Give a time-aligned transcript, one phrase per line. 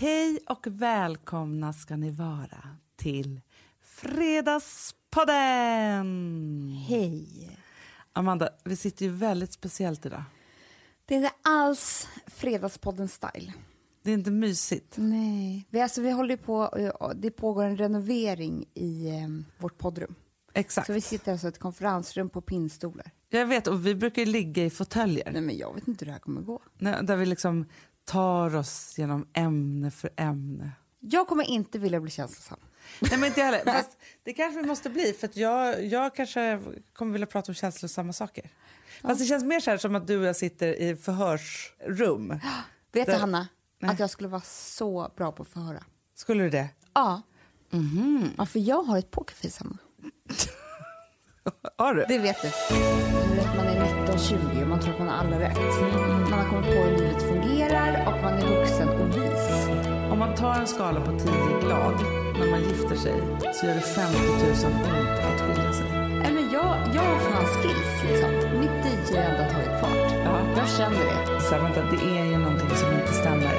[0.00, 3.40] Hej och välkomna ska ni vara till
[3.80, 6.68] Fredagspodden!
[6.88, 7.50] Hej.
[8.12, 10.22] Amanda, vi sitter ju väldigt speciellt idag.
[11.06, 13.52] Det är inte alls Fredagspodden-style.
[14.02, 14.94] Det är inte mysigt.
[14.98, 15.66] Nej.
[15.70, 19.28] Vi, alltså, vi håller på, det pågår en renovering i eh,
[19.58, 20.14] vårt poddrum.
[20.54, 20.86] Exakt.
[20.86, 23.10] Så vi sitter alltså i ett konferensrum på pinnstolar.
[23.28, 25.32] Jag vet, och vi brukar ligga i fåtöljer.
[25.32, 26.62] Nej, men jag vet inte hur det här kommer gå.
[26.78, 27.66] Nej, Där vi liksom
[28.04, 30.70] tar oss genom ämne för ämne.
[31.00, 32.58] Jag kommer inte vilja bli känslosam.
[33.00, 33.64] Nej, men inte heller.
[33.72, 36.60] Fast det kanske vi måste bli, för jag, jag kanske
[36.92, 38.50] kommer vilja prata om känslosamma saker.
[39.02, 42.28] Fast det känns mer så här som att du och jag sitter i förhörsrum.
[42.92, 43.90] Vet du, Det- Hanna, Nej.
[43.90, 45.84] att jag skulle vara så bra på att förhöra?
[46.14, 46.68] Skulle du det?
[46.94, 47.22] Ja.
[48.38, 49.78] ja, för jag har ett pokerface, Hanna.
[51.78, 52.04] Har du?
[52.08, 52.48] Det vet du.
[53.28, 55.58] Du vet, man är 19-20 och man tror att man har alla rätt.
[56.30, 59.68] Man har kommit på hur livet fungerar och man är vuxen och vis.
[60.12, 61.94] Om man tar en skala på 10 glad
[62.38, 63.14] när man gifter sig
[63.54, 65.86] så gör det 50 000 ont att skilja sig.
[66.22, 68.10] Nej, men jag, jag har fan skills.
[68.10, 68.30] Liksom.
[68.60, 70.12] Mitt DJ har tagit fart.
[70.24, 70.40] Ja.
[70.56, 71.40] Jag känner det.
[71.40, 73.54] Så här, vänta, det är ju någonting som inte stämmer.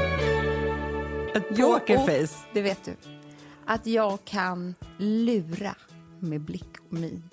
[1.35, 2.35] Ett Jo, pokerface.
[2.47, 2.91] och Det vet du.
[3.65, 5.75] Att jag kan lura
[6.19, 7.23] med blick och min.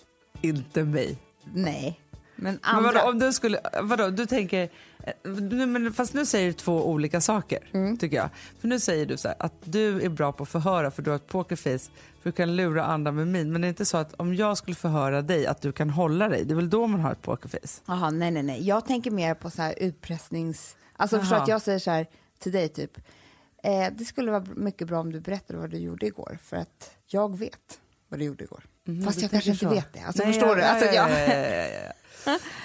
[0.41, 1.17] Inte mig.
[1.55, 2.01] Nej,
[2.39, 2.93] men Men andra.
[2.93, 4.69] vadå, om du skulle, vadå, du tänker,
[5.05, 8.29] eh, men fast nu säger du två olika saker tycker jag.
[8.61, 11.11] För nu säger du så här, att du är bra på att förhöra för du
[11.11, 11.91] har ett pokerface
[12.23, 13.53] för du kan lura andra med min.
[13.53, 16.29] Men det är inte så att om jag skulle förhöra dig att du kan hålla
[16.29, 17.81] dig, det är väl då man har ett pokerface?
[17.87, 18.67] Jaha, nej, nej, nej.
[18.67, 20.77] Jag tänker mer på så här utpressnings...
[20.97, 21.23] Alltså Jaha.
[21.23, 22.07] förstå att jag säger så här
[22.39, 22.99] till dig typ.
[23.63, 26.39] Eh, det skulle vara mycket bra om du berättade vad du gjorde igår.
[26.43, 28.65] För att jag vet vad du gjorde igår.
[29.05, 29.71] Fast du jag kanske inte så.
[29.71, 30.01] vet det.
[30.01, 30.63] Alltså, Nej, förstår du?
[30.63, 31.11] ja, Alltså, ja, jag...
[31.11, 31.93] ja, ja, ja, ja.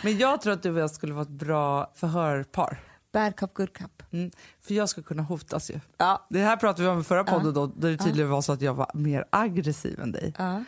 [0.03, 2.79] Men jag tror att du och jag skulle vara ett bra förhörpar.
[3.13, 4.03] Bad cup, good cup.
[4.11, 5.79] Mm, för jag skulle kunna hotas ju.
[5.97, 6.25] Ja.
[6.29, 8.61] Det här pratade vi om i förra podden då, där det tydligen var så att
[8.61, 10.33] jag var mer aggressiv än dig.
[10.37, 10.63] Ja.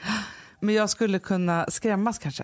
[0.60, 2.44] Men jag skulle kunna skrämmas kanske.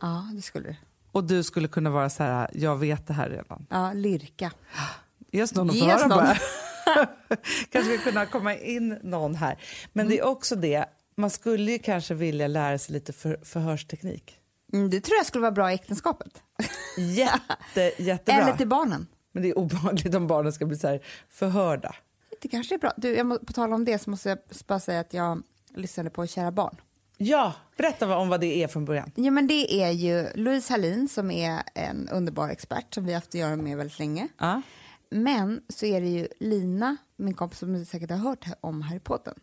[0.00, 0.76] ja, det skulle du.
[1.12, 3.66] Och du skulle kunna vara så här, jag vet det här redan.
[3.70, 4.52] Ja, lirka.
[5.32, 6.36] Ge oss någon att förhöra bara.
[7.70, 9.58] kanske skulle kunna komma in någon här.
[9.92, 10.84] Men det är också det,
[11.16, 14.39] man skulle ju kanske vilja lära sig lite för, förhörsteknik.
[14.72, 16.42] Mm, det tror jag skulle vara bra i äktenskapet.
[16.96, 18.42] Jätte, jättebra.
[18.42, 19.06] Eller till barnen.
[19.32, 21.94] Men det är obehagligt om barnen ska bli så här förhörda.
[22.42, 22.92] Det kanske är bra.
[22.96, 25.42] Du, jag må, på tal om det så måste jag bara säga att jag
[25.74, 26.76] lyssnade på Kära barn.
[27.16, 29.12] Ja, berätta om vad det är från början.
[29.14, 33.28] Ja, men det är ju Louise Hallin som är en underbar expert som vi haft
[33.28, 34.28] att göra med väldigt länge.
[34.38, 34.62] Ja.
[35.10, 39.00] Men så är det ju Lina, min kompis som ni säkert har hört om Harry
[39.00, 39.34] Potter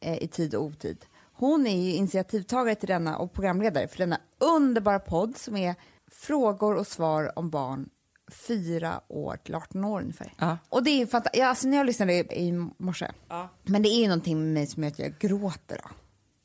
[0.00, 1.04] eh, i tid och otid.
[1.36, 5.74] Hon är ju initiativtagare till denna och programledare för denna underbara podd som är
[6.10, 7.88] frågor och svar om barn
[8.32, 10.32] fyra år till 18 år ungefär.
[10.38, 10.58] Ja.
[10.68, 11.40] Och det är fantastiskt.
[11.42, 13.48] Ja, alltså när jag lyssnade i, i morse, Ja.
[13.64, 15.80] men det är ju någonting med mig som gör att jag gråter.
[15.82, 15.90] Då.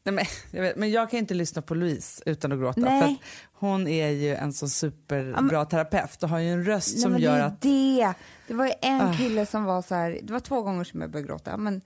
[0.04, 2.82] Nej, men, jag vet, men jag kan inte lyssna på Louise utan att gråta.
[2.82, 3.02] Nej.
[3.02, 3.18] För att
[3.54, 7.38] hon är ju en så superbra terapeut och har ju en röst Nej, som gör
[7.38, 7.62] det att...
[7.62, 8.14] det.
[8.48, 9.14] Det var ju en Ah.
[9.14, 11.82] kille som var så här, det var två gånger som jag började gråta, men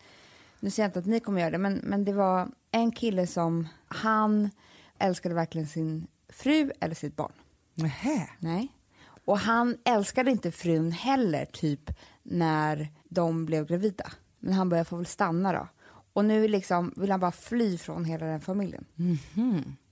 [0.60, 3.28] nu säger jag inte att ni kommer göra det, men, men det var en kille
[3.28, 4.50] som, han
[5.00, 7.32] älskade verkligen sin fru eller sitt barn.
[7.74, 8.30] Nähä.
[8.40, 8.72] Nej.
[9.26, 11.92] Och han älskade inte frun heller, typ
[12.24, 14.12] när de blev gravida.
[14.40, 15.68] Men han började få väl stanna då.
[16.14, 18.86] Och nu liksom vill han bara fly från hela den familjen.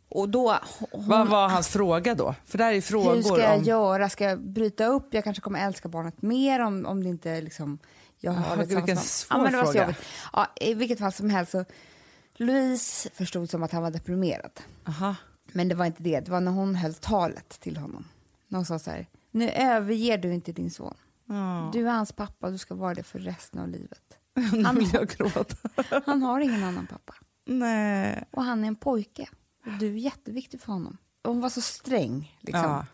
[0.09, 0.59] Och då...
[0.91, 2.35] Hon, Vad var hans fråga då?
[2.45, 3.63] För det här är frågor hur ska jag om...
[3.63, 4.09] göra?
[4.09, 5.13] Ska jag bryta upp?
[5.13, 7.79] Jag kanske kommer älska barnet mer om, om det inte liksom...
[8.23, 9.85] Jag har det vilken svår ja, men det var så fråga.
[9.85, 10.05] jobbigt.
[10.33, 11.65] Ja, I vilket fall som helst så...
[12.35, 14.61] Louise förstod som att han var deprimerad.
[14.87, 15.15] Aha.
[15.51, 16.19] Men det var inte det.
[16.19, 18.07] Det var när hon höll talet till honom.
[18.47, 19.07] När hon sa så här.
[19.31, 20.93] Nu överger du inte din son.
[21.25, 21.69] Ja.
[21.73, 24.17] Du är hans pappa och du ska vara det för resten av livet.
[24.65, 25.55] Han, vill jag gråta.
[26.05, 27.13] han har ingen annan pappa.
[27.45, 28.23] Nej.
[28.31, 29.29] Och han är en pojke.
[29.65, 30.97] Och du är jätteviktig för honom.
[31.21, 32.37] Och hon var så sträng.
[32.41, 32.63] Liksom.
[32.63, 32.85] Ja.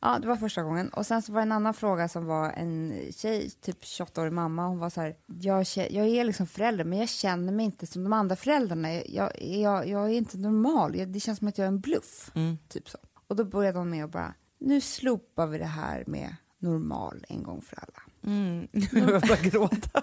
[0.00, 0.88] Ja, det var första gången.
[0.88, 4.66] Och sen så var det en annan fråga som var en tjej, typ 28-årig mamma.
[4.66, 8.04] Hon var så här, jag, jag är liksom förälder men jag känner mig inte som
[8.04, 8.92] de andra föräldrarna.
[8.92, 10.96] Jag, jag, jag är inte normal.
[10.96, 12.30] Jag, det känns som att jag är en bluff.
[12.34, 12.58] Mm.
[12.68, 12.98] Typ så.
[13.28, 17.42] Och då började hon med att bara, nu slopar vi det här med normal en
[17.42, 18.02] gång för alla.
[18.26, 18.68] Mm.
[18.72, 20.02] Jag börjar gråta.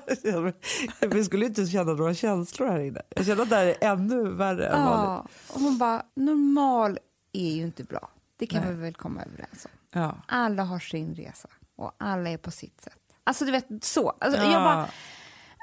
[1.08, 3.02] Vi skulle inte känna några känslor här inne.
[3.10, 5.30] Jag känner att det här är ännu värre än vanligt.
[5.50, 7.00] Ja, och hon bara, normal
[7.34, 8.10] är ju inte bra.
[8.38, 8.74] Det kan Nej.
[8.74, 9.72] vi väl komma överens om.
[9.94, 10.18] Ja.
[10.28, 13.00] Alla har sin resa och alla är på sitt sätt.
[13.24, 14.10] Alltså du vet så.
[14.10, 14.52] Alltså, Ja.
[14.52, 14.88] jag bara,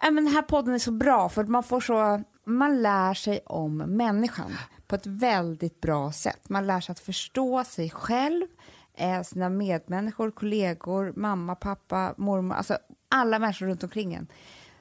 [0.02, 3.40] nej, men den här podden är så bra för man får så, man lär sig
[3.46, 4.52] om människan
[4.86, 6.48] på ett väldigt bra sätt.
[6.48, 8.46] Man lär sig att förstå sig själv,
[8.94, 12.78] eh, sina medmänniskor, kollegor, mamma, pappa, mormor, alltså
[13.08, 14.26] alla människor runt omkring en.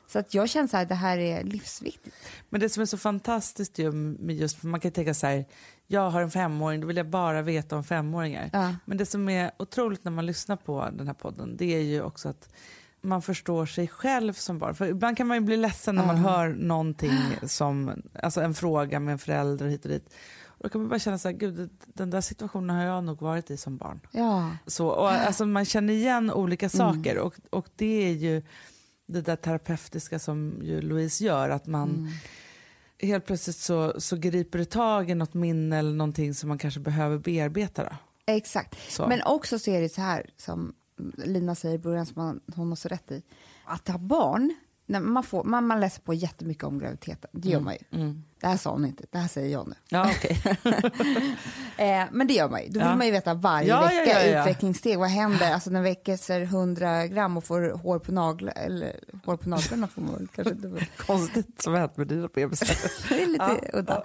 [0.08, 2.16] Så att jag känner så här, det här är livsviktigt.
[2.50, 5.46] Men det som är så fantastiskt ju just, man kan tänka så här,
[5.92, 8.50] jag har en femåring, då vill jag bara veta om femåringar.
[8.54, 8.76] Ja.
[8.86, 12.02] Men det som är otroligt när man lyssnar på den här podden, det är ju
[12.02, 12.50] också att
[13.02, 14.76] man förstår sig själv som barn.
[14.76, 19.00] För ibland kan man ju bli ledsen när man hör någonting som, alltså en fråga
[19.00, 20.14] med en förälder hit och dit.
[20.46, 23.22] Och då kan man bara känna så här, gud den där situationen har jag nog
[23.22, 24.00] varit i som barn.
[24.12, 24.52] Ja.
[24.66, 28.42] Så, och, alltså, man känner igen olika saker och, och det är ju
[29.08, 32.12] det där terapeutiska som ju Louise gör, att man
[33.00, 36.80] helt plötsligt så, så griper det tag i något minne eller någonting som man kanske
[36.80, 37.84] behöver bearbeta.
[37.84, 37.96] Då.
[38.26, 38.92] Exakt.
[38.92, 39.08] Så.
[39.08, 40.74] Men också så är det så här, som
[41.18, 43.24] Lina säger i början, som hon har så rätt i.
[43.66, 44.56] Att ha barn,
[44.90, 47.30] när man, får, man, man läser på jättemycket om graviditeten.
[47.34, 48.14] Det gör man ju.
[48.42, 49.76] Det här sa hon inte, det här säger jag nu.
[49.90, 50.42] Ja, okej.
[51.78, 52.68] Eh, men det gör man ju.
[52.68, 52.96] Då vill Ja.
[52.96, 55.00] man ju veta varje Ja, vecka ja, utvecklingssteg.
[55.00, 55.54] Vad händer?
[55.54, 60.02] Alltså när väcker 100 gram och får hår på naglarna, eller hår på naglarna får
[60.02, 60.88] man kanske inte.
[60.98, 62.68] Konstigt som hänt med dina bebisar.
[63.10, 64.04] Det är lite udda.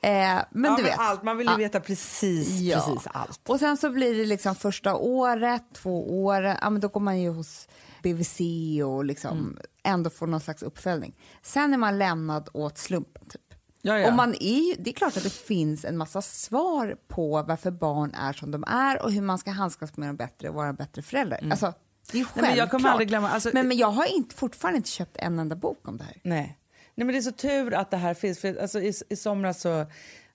[0.00, 0.98] Eh, men du vet.
[0.98, 3.40] allt, man vill ju veta precis, precis allt.
[3.48, 7.20] Och sen så blir det liksom första året, två år, ja, men då går man
[7.20, 7.68] ju hos
[8.04, 8.40] BVC
[8.84, 9.58] och liksom Mm.
[9.82, 11.14] ändå får någon slags uppföljning.
[11.42, 13.26] Sen är man lämnad åt slumpen.
[13.28, 13.40] Typ.
[13.82, 14.08] Ja, ja.
[14.08, 18.14] Och man är det är klart att det finns en massa svar på varför barn
[18.14, 20.74] är som de är och hur man ska handskas med dem bättre och vara en
[20.74, 21.48] bättre förälder.
[21.50, 21.72] Alltså,
[22.12, 22.28] det är Mm.
[22.34, 25.16] Nej, men jag kommer aldrig glömma, alltså- men, men jag har inte, fortfarande inte köpt
[25.16, 26.20] en enda bok om det här.
[26.22, 26.58] Nej.
[26.94, 28.38] Nej, men det är så tur att det här finns.
[28.38, 29.86] För alltså, i, I somras så...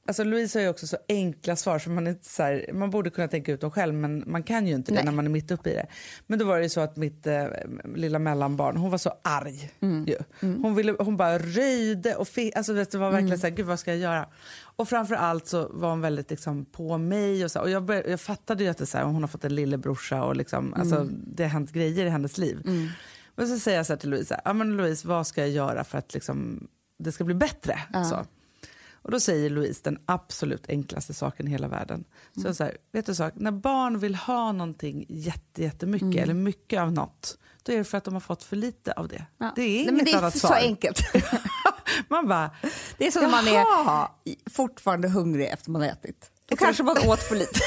[0.10, 3.10] Alltså Louise har ju också så enkla svar som man inte så här, man borde
[3.10, 5.06] kunna tänka ut dem själv men man kan ju inte det Nej.
[5.06, 5.86] när man är mitt uppe i det.
[6.28, 7.46] Men då var det ju så att mitt eh,
[7.96, 10.06] lilla mellanbarn, hon var så arg Mm.
[10.08, 10.16] ju.
[10.42, 13.40] Hon, ville, hon bara röjde och fick, alltså det var verkligen Mm.
[13.40, 14.28] så här, gud vad ska jag göra?
[14.62, 18.10] Och framför allt så var hon väldigt liksom på mig och så och jag, började,
[18.10, 20.96] jag fattade ju att det så här, hon har fått en lillebrorsa och liksom, alltså,
[20.96, 21.22] Mm.
[21.28, 22.62] det har hänt grejer i hennes liv.
[23.36, 25.98] Men så säger jag så till Louise, ja men Louise vad ska jag göra för
[25.98, 26.68] att liksom,
[27.00, 27.80] det ska bli bättre?
[28.10, 28.26] Så.
[29.02, 32.04] Och då säger Louise den absolut enklaste saken i hela världen.
[32.42, 36.80] Så jag säger, vet du sak, när barn vill ha någonting jätte, jättemycket eller mycket
[36.82, 39.26] av något, då är det för att de har fått för lite av det.
[39.38, 39.52] Ja.
[39.56, 40.58] Det är Nej, inget men det är annat så svar.
[40.58, 41.00] enkelt.
[42.08, 42.52] Man bara,
[42.98, 43.66] Det är som när man är
[44.50, 46.32] fortfarande hungrig efter man har ätit.
[46.50, 47.60] Då kanske man åt för lite.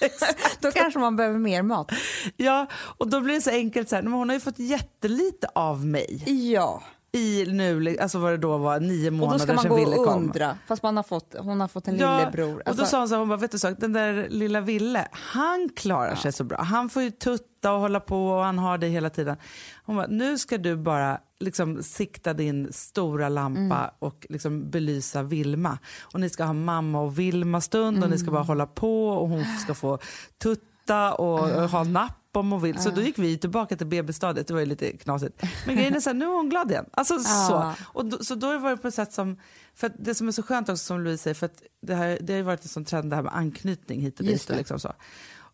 [0.60, 1.92] Då kanske man behöver mer mat.
[2.36, 5.48] ja, och då blir det så enkelt så här, men hon har ju fått jättelite
[5.54, 9.52] av mig Ja, i nu, alltså vad det då var, nio och då månader ska
[9.54, 10.22] man sedan gå Ville och kom.
[10.22, 10.56] undra.
[10.66, 12.54] Fast man har fått, hon har fått en Ja, lillebror.
[12.54, 14.60] och då Alltså, sa hon så här, hon bara, vet du sak, den där lilla
[14.60, 16.62] Ville, han klarar sig så bra.
[16.62, 19.36] Han får ju tutta och hålla på och han har det hela tiden.
[19.84, 23.90] Hon bara, nu ska du bara liksom sikta din stora lampa Mm.
[23.98, 25.78] och liksom belysa Vilma.
[26.14, 29.44] Och ni ska ha mamma och Vilma-stund och ni ska bara hålla på och hon
[29.44, 29.98] ska få
[30.42, 31.38] tutta och
[31.70, 32.78] ha napp om hon vill.
[32.82, 35.42] Så då gick vi tillbaka till BB-stadiet, det var ju lite knasigt.
[35.66, 36.84] Men grejen är så här, nu är hon glad igen.
[36.92, 37.72] Alltså, så.
[37.82, 39.36] Och då, så då var det på ett sätt som,
[39.74, 42.32] för det som är så skönt också som Louise säger, för att det, här, det
[42.32, 44.50] har ju varit en sån trend det här med anknytning hit och dit.
[44.50, 44.92] Och, liksom så.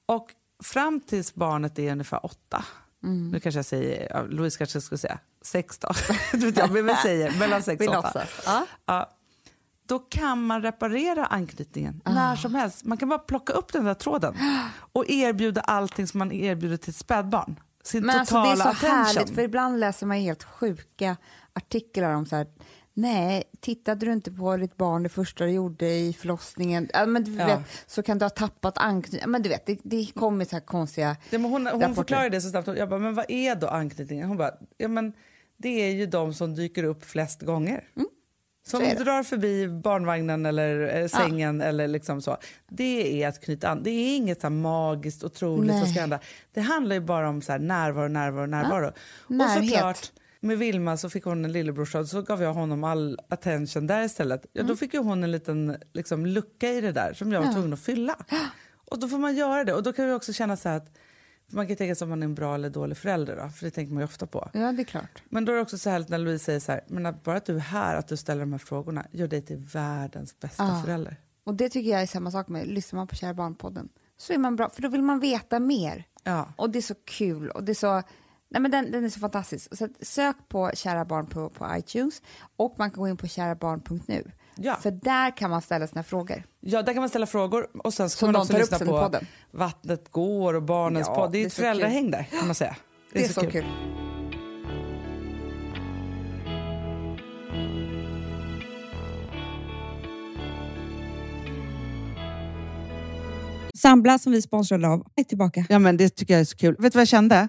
[0.07, 0.27] och
[0.65, 2.65] fram tills barnet är ungefär åtta,
[3.05, 3.31] Mm.
[3.31, 5.89] nu kanske jag säger, ja, Louise kanske skulle säga sex då,
[6.57, 8.23] jag, men vi säger mellan sex och åtta.
[8.47, 8.67] Ja.
[8.87, 9.11] Ja,
[9.87, 12.13] då kan man reparera anknytningen Ah.
[12.15, 12.85] när som helst.
[12.85, 14.35] Man kan bara plocka upp den där tråden
[14.93, 17.61] och erbjuda allting som man erbjuder till ett spädbarn.
[17.85, 18.97] Sin Men alltså, totala det är så attention.
[19.05, 21.17] härligt, för ibland läser man helt sjuka
[21.53, 22.47] artiklar om så här,
[22.95, 26.89] nej, tittade du inte på ditt barn det första du gjorde i förlossningen?
[26.93, 27.47] Ja, men du Ja.
[27.47, 29.31] vet, så kan du ha tappat anknytning.
[29.31, 31.17] Men du vet, det, det kommer så här konstiga...
[31.31, 32.69] Ja, men hon hon förklarade det så snabbt.
[32.69, 34.29] Jag bara, men vad är då anknytningen?
[34.29, 35.13] Hon bara, ja, men
[35.57, 37.85] det är ju de som dyker upp flest gånger.
[37.97, 38.09] Mm.
[38.71, 39.05] Det.
[39.05, 42.37] drar förbi barnvagnen eller eh, sängen eller liksom så.
[42.69, 43.83] Det är att knyta an.
[43.83, 46.21] Det är inget så magiskt, otroligt som ska hända.
[46.55, 48.93] Det handlar ju bara om så här närvaro, närvaro, närvaro.
[49.21, 49.71] Och Närhet.
[49.71, 54.03] såklart, med Vilma så fick hon en lillebrorsa så gav jag honom all attention där
[54.05, 54.47] istället.
[54.53, 54.69] Ja, Mm.
[54.69, 57.73] Då fick ju hon en liten liksom, lucka i det där som jag var tvungen
[57.73, 58.17] att fylla.
[58.91, 59.75] Och då får man göra det.
[59.75, 60.99] Och då kan vi också känna så här att
[61.53, 63.71] man kan tänka sig om man är en bra eller dålig förälder då, för det
[63.71, 64.51] tänker man ju ofta på.
[64.53, 65.23] Ja, det är klart.
[65.29, 67.37] Men då är det också så härligt när Louise säger så här, men att bara
[67.37, 70.65] att du är här, att du ställer de här frågorna, gör dig till världens bästa
[70.65, 70.83] Ja.
[70.85, 71.17] förälder.
[71.45, 74.39] Och det tycker jag är samma sak med, lyssnar man på Kära Barn-podden så är
[74.39, 76.05] man bra, för då vill man veta mer.
[76.23, 76.49] Ja.
[76.57, 78.03] Och det är så kul och det är så,
[78.49, 79.77] nej men den, den är så fantastisk.
[79.77, 82.23] Så sök på Kära Barn på, på iTunes
[82.57, 84.31] och man kan gå in på kärabarn.nu.
[84.57, 84.77] Ja.
[84.77, 86.43] För där kan man ställa sina frågor.
[86.61, 88.71] ja, där kan man ställa frågor och sen ska Som man någon också tar upp
[88.71, 89.27] lyssna på podden.
[89.51, 91.33] Vattnet går och Barnens Ja, podd.
[91.33, 92.77] Det är det är ett så föräldrahäng där kan man säga.
[93.13, 93.65] Det är, så, kul.
[103.79, 105.67] Sambla som vi sponsrade av är tillbaka.
[105.69, 106.77] Ja, men det tycker jag är så kul.
[106.79, 107.49] Vet du vad jag kände?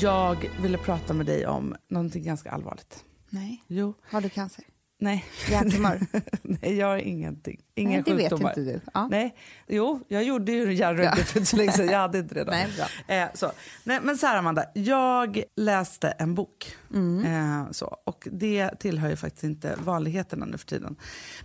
[0.00, 3.04] Jag ville prata med dig om någonting ganska allvarligt.
[3.30, 3.62] Nej.
[3.66, 4.64] Jo, Har du cancer?
[5.00, 5.24] nej.
[5.50, 6.00] Hjärntumör?
[6.42, 7.60] nej, jag har ingenting.
[7.74, 8.50] Inga Nej, det vet sjukdomar.
[8.50, 8.80] inte du.
[8.94, 9.08] Ja.
[9.10, 9.36] Nej,
[9.68, 11.86] jo, jag gjorde ju hjärnröntgen för inte så länge sedan.
[11.88, 12.50] Jag hade inte det då.
[12.50, 12.68] Nej,
[13.06, 13.14] bra.
[13.16, 13.52] Eh, så.
[13.84, 16.76] Nej, men så här Amanda, jag läste en bok.
[16.94, 17.24] Mm.
[17.64, 17.86] Eh, så.
[18.04, 20.96] Och det tillhör ju faktiskt inte vanligheterna nu för tiden.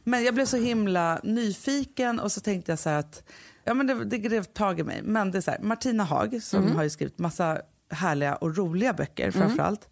[0.03, 3.23] Men jag blev så himla nyfiken och så tänkte jag så här att
[3.63, 5.01] ja, men det, det grev tag i mig.
[5.03, 6.75] Men det är så här, Martina Haag som Mm.
[6.75, 9.89] har ju skrivit massa härliga och roliga böcker framförallt.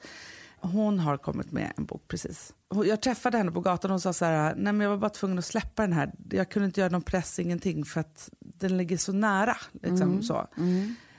[0.62, 2.54] Hon har kommit med en bok precis.
[2.86, 5.10] Jag träffade henne på gatan och hon sa så här, nej men jag var bara
[5.10, 6.12] tvungen att släppa den här.
[6.30, 9.58] Jag kunde inte göra någon press, ingenting för att den ligger så nära.
[9.72, 10.48] Liksom, så.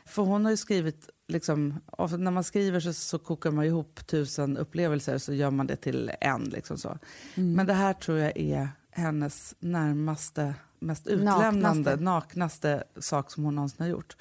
[0.04, 1.80] För hon har ju skrivit, liksom,
[2.18, 6.10] när man skriver så, så kokar man ihop tusen upplevelser så gör man det till
[6.20, 6.44] en.
[6.44, 6.98] Liksom så.
[7.34, 11.96] Men det här tror jag är hennes närmaste, mest utlämnande, Naknaste.
[11.96, 14.16] naknaste sak som hon någonsin har gjort.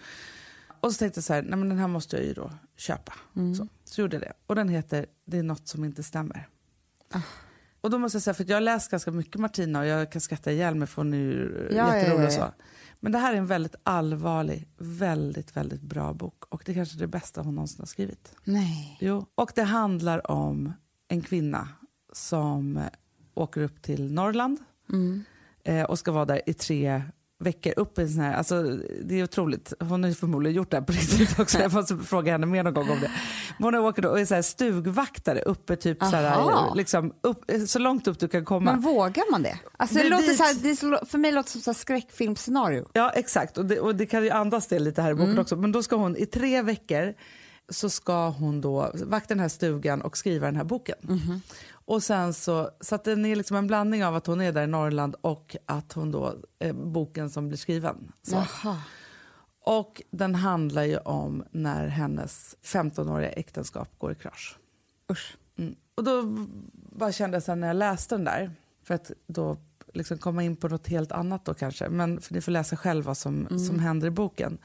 [0.81, 3.13] Och så tänkte jag så här, nej men den här måste jag ju då köpa.
[3.57, 4.33] Så, så gjorde jag det.
[4.47, 6.47] Och den heter Det är något som inte stämmer.
[7.81, 10.21] Och då måste jag säga, för jag har läst ganska mycket Martina och jag kan
[10.21, 12.47] skratta ihjäl mig för hon är ju Ja, ja, jätterolig och ja, ja.
[12.47, 12.63] så.
[12.99, 16.43] Men det här är en väldigt allvarlig, väldigt, väldigt bra bok.
[16.49, 18.35] Och det är kanske är det bästa hon någonsin har skrivit.
[18.43, 18.97] Nej.
[19.01, 19.25] Jo.
[19.35, 20.73] Och det handlar om
[21.07, 21.67] en kvinna
[22.13, 22.81] som
[23.33, 24.59] åker upp till Norrland
[25.63, 27.03] eh, och ska vara där i tre
[27.39, 28.63] veckor upp en sån här, alltså
[29.03, 32.31] det är otroligt, hon har förmodligen gjort det här på riktigt också, jag måste fråga
[32.31, 33.11] henne mer någon gång om det.
[33.57, 37.51] Men hon åker då och är så här stugvaktare uppe typ så, här, liksom, upp,
[37.67, 38.71] så långt upp du kan komma.
[38.71, 39.59] Men vågar man det?
[39.77, 41.75] Alltså, det Det låter så här, det så, för mig låter det som så här
[41.75, 42.85] skräckfilmscenario.
[42.93, 45.55] Ja exakt och det, och det kan ju andas det lite här i boken också.
[45.55, 47.13] Men då ska hon i tre veckor
[47.69, 50.97] så ska hon då vakta den här stugan och skriva den här boken.
[51.89, 54.63] Och sen så, så att den är liksom en blandning av att hon är där
[54.63, 58.11] i Norrland och att hon då, eh, boken som blir skriven.
[59.65, 64.57] Och den handlar ju om när hennes 15-åriga äktenskap går i krasch.
[65.11, 65.37] Usch.
[65.57, 65.75] Mm.
[65.95, 66.23] Och då
[66.73, 68.51] bara kände jag sen när jag läste den där,
[68.83, 69.57] för att då
[69.93, 73.07] liksom komma in på något helt annat då kanske, men för ni får läsa själva
[73.07, 74.57] vad som, som händer i boken.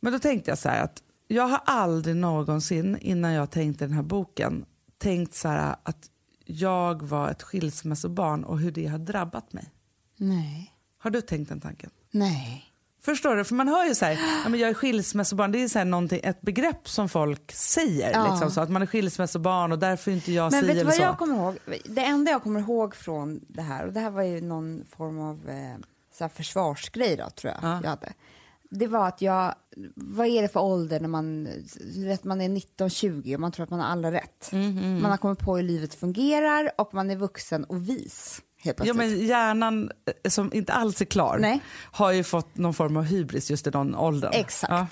[0.00, 3.94] Men då tänkte jag så här att jag har aldrig någonsin innan jag tänkte den
[3.94, 4.64] här boken
[4.98, 6.10] tänkt så här att
[6.46, 9.72] jag var ett skilsmässobarn och hur det har drabbat mig.
[10.16, 10.72] Nej.
[10.98, 11.90] Har du tänkt den tanken?
[12.10, 12.64] Nej.
[13.04, 13.44] Förstår du?
[13.44, 14.12] För man hör ju så här,
[14.44, 18.12] ja, men jag är skilsmässobarn, det är så här ett begrepp som folk säger.
[18.12, 18.30] Ja.
[18.30, 20.84] Liksom, så att man är skilsmässobarn och därför är inte jag Men si vet du
[20.84, 21.02] vad så.
[21.02, 21.58] jag kommer ihåg?
[21.84, 25.20] Det enda jag kommer ihåg från det här, och det här var ju någon form
[25.20, 25.76] av eh,
[26.18, 27.80] så försvarsgrej då, tror jag Ja.
[27.82, 28.12] jag hade.
[28.70, 29.54] Det var att jag,
[29.94, 31.48] vad är det för ålder när man,
[31.96, 34.52] vet, man är 19-20 och man tror att man har alla rätt.
[34.52, 38.42] Mm, Man har kommit på hur livet fungerar och man är vuxen och vis.
[38.62, 39.90] Ja, men hjärnan
[40.24, 41.60] eh, som inte alls är klar Nej.
[41.92, 44.30] har ju fått någon form av hybris just i den åldern.
[44.34, 44.70] Exakt.
[44.72, 44.86] Ja.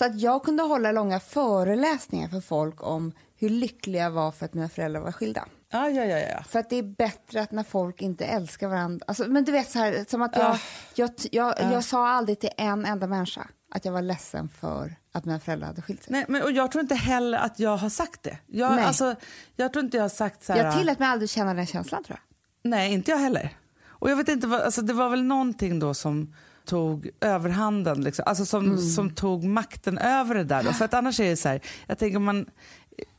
[0.00, 4.44] Så att jag kunde hålla långa föreläsningar för folk om hur lyckliga jag var för
[4.44, 5.44] att mina föräldrar var skilda.
[5.72, 6.42] Ja, ja, ja, ja.
[6.42, 9.04] För att det är bättre att när folk inte älskar varandra.
[9.08, 10.58] Alltså, men du vet så här, som att jag,
[10.94, 15.24] jag, jag, jag sa aldrig till en enda människa att jag var ledsen för att
[15.24, 16.12] mina föräldrar hade skilt sig.
[16.12, 18.38] Nej, men, och jag tror inte heller att jag har sagt det.
[18.46, 18.84] Jag, Nej.
[18.84, 19.14] alltså,
[19.56, 20.64] jag tror inte jag har sagt så här...
[20.64, 22.70] Jag tillät mig aldrig känna den känslan tror jag.
[22.70, 23.56] Nej, inte jag heller.
[23.86, 28.22] Och jag vet inte, vad, alltså, det var väl någonting då som tog överhanden, liksom.
[28.26, 28.78] alltså som, Mm.
[28.78, 30.62] som tog makten över det där.
[30.62, 30.72] Då.
[30.72, 32.46] För att annars är det så här, jag tänker om man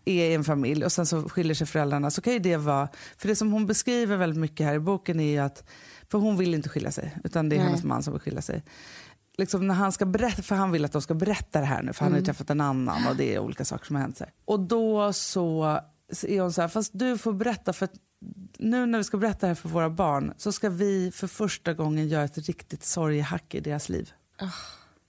[0.06, 2.88] är i en familj och sen så skiljer sig föräldrarna så kan ju det vara,
[3.18, 5.64] för det som hon beskriver väldigt mycket här i boken är ju att,
[6.12, 7.68] för hon vill inte skilja sig utan det är Nej.
[7.68, 8.64] hennes man som vill skilja sig.
[9.38, 11.94] Liksom när han ska berätta, för han vill att de ska berätta det här nu
[11.94, 12.22] för han har Mm.
[12.22, 14.22] ju träffat en annan och det är olika saker som har hänt.
[14.46, 15.80] Och då så,
[16.12, 17.90] så är hon så här, fast du får berätta för
[18.60, 21.74] nu när vi ska berätta det här för våra barn så ska vi för första
[21.74, 24.12] gången göra ett riktigt sorgehack i deras liv.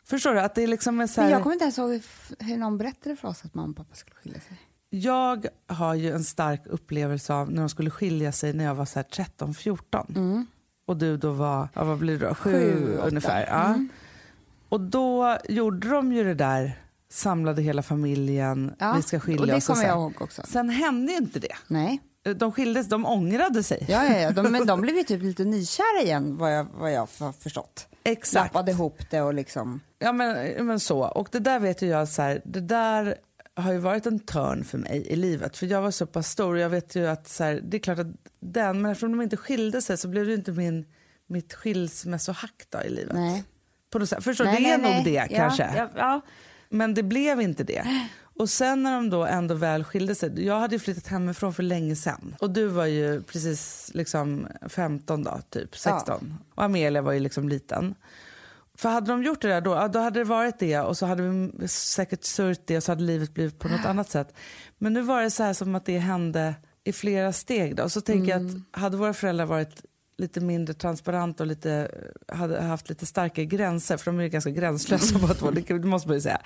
[0.04, 0.40] Förstår du?
[0.40, 1.22] Att det är liksom är så Ah.
[1.24, 2.00] Men här, jag kommer inte ens ihåg
[2.38, 4.56] hur- någon berättade för oss att mamma och pappa skulle skilja sig.
[4.90, 8.84] jag har ju en stark upplevelse av när de skulle skilja sig när jag var
[8.84, 10.46] så här 13-14.
[10.86, 12.34] Och du då var, ja, vad blir det då?
[12.34, 12.98] Sju, Mm.
[13.08, 13.46] Ungefär.
[13.46, 13.76] Ja.
[14.68, 16.78] Och då gjorde de ju det där,
[17.12, 19.68] samlade hela familjen, Ja, vi ska skilja och det oss.
[19.68, 20.42] och kommer jag ihåg också.
[20.46, 21.56] Sen hände ju inte det.
[21.66, 22.00] Nej.
[22.36, 23.86] De skildes, de ångrade sig.
[23.88, 24.30] Ja, ja, ja.
[24.30, 27.88] De, men de blev ju typ lite nykära igen vad jag, vad jag har förstått.
[28.04, 28.54] Exakt.
[28.54, 29.80] Lappade ihop det och liksom...
[29.98, 31.00] Ja men, men så.
[31.00, 33.14] Och det där vet ju jag, så här, det där
[33.54, 35.56] har ju varit en törn för mig i livet.
[35.56, 37.78] För jag var så pass stor och jag vet ju att så här, det är
[37.78, 38.06] klart att
[38.40, 40.84] den, men eftersom de inte skilde sig så blev det inte min,
[41.26, 43.14] mitt skilsmässohack då i livet.
[43.14, 43.44] Nej.
[43.90, 44.24] På något sätt.
[44.24, 44.50] Förstår du?
[44.50, 45.72] Nej, Det är nej, nog det Ja, kanske.
[45.76, 46.20] Ja, ja.
[46.72, 48.08] Men det blev inte det.
[48.38, 51.96] Och sen när de då ändå väl skilde sig, jag hade flyttat hemifrån för länge
[51.96, 52.36] sedan.
[52.40, 56.38] Och du var ju precis liksom 15 då, typ 16.
[56.54, 57.94] Och Amelia var ju liksom liten.
[58.74, 61.06] För hade de gjort det där då, ja, då hade det varit det och så
[61.06, 64.34] hade vi säkert sörjt det och så hade livet blivit på något annat sätt.
[64.78, 66.54] Men nu var det så här som att det hände
[66.84, 67.82] i flera steg då.
[67.82, 69.84] Och så tänker jag att hade våra föräldrar varit
[70.16, 71.90] lite mindre transparenta och lite,
[72.28, 75.84] hade haft lite starkare gränser, för de är ju ganska gränslösa båda två, det det
[75.84, 76.40] måste man ju säga.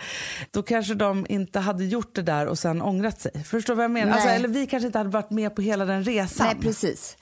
[0.51, 3.45] Då kanske de inte hade gjort det där och sen ångrat sig.
[3.45, 4.13] Förstår du vad jag menar?
[4.13, 6.47] Alltså, eller vi kanske inte hade varit med på hela den resan.
[6.47, 7.17] Nej, precis.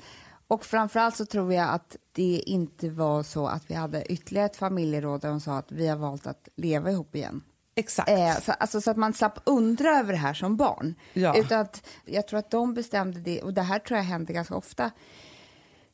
[0.49, 4.57] Och framförallt så tror jag att det inte var så att vi hade ytterligare ett
[4.57, 7.43] familjeråd där de sa att vi har valt att leva ihop igen.
[7.77, 8.09] Exakt.
[8.09, 10.95] Eh, så, alltså, så att man slapp undra över det här som barn.
[11.13, 11.39] Ja.
[11.39, 14.55] Utan att, jag tror att de bestämde det, och det här tror jag händer ganska
[14.55, 14.91] ofta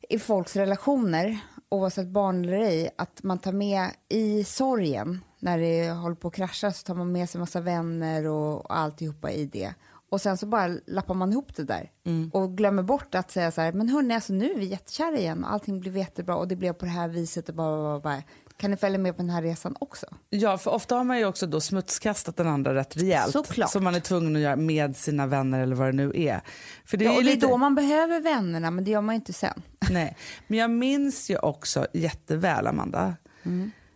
[0.09, 5.91] i folks relationer, oavsett barn eller ej, att man tar med i sorgen, när det
[5.91, 9.47] håller på att krascha, så tar man med sig massa vänner och, och alltihopa i
[9.47, 9.75] det.
[10.11, 11.91] Och sen så bara lappar man ihop det där
[12.33, 15.45] och glömmer bort att säga så här, men hörni, alltså nu är vi jättekära igen
[15.45, 18.23] och allting blev jättebra och det blev på det här viset och bara, bara, bara.
[18.61, 20.07] Kan ni följa med på den här resan också?
[20.31, 23.33] Ja, för ofta har man ju också då smutskastat den andra rätt rejält.
[23.33, 23.71] Såklart.
[23.71, 26.41] Som man är tvungen att göra med sina vänner eller vad det nu är.
[26.85, 29.01] För det är Ja, ju och det är då man behöver vännerna, men det gör
[29.01, 29.63] man ju inte sen.
[29.91, 33.17] Nej, men jag minns ju också jätteväl, Amanda,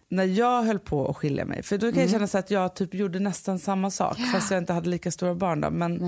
[0.08, 1.62] när jag höll på att skilja mig.
[1.62, 4.58] För då kan jag känna så att jag typ gjorde nästan samma sak, fast jag
[4.58, 5.60] inte hade lika stora barn.
[5.60, 5.70] Då.
[5.70, 6.02] Men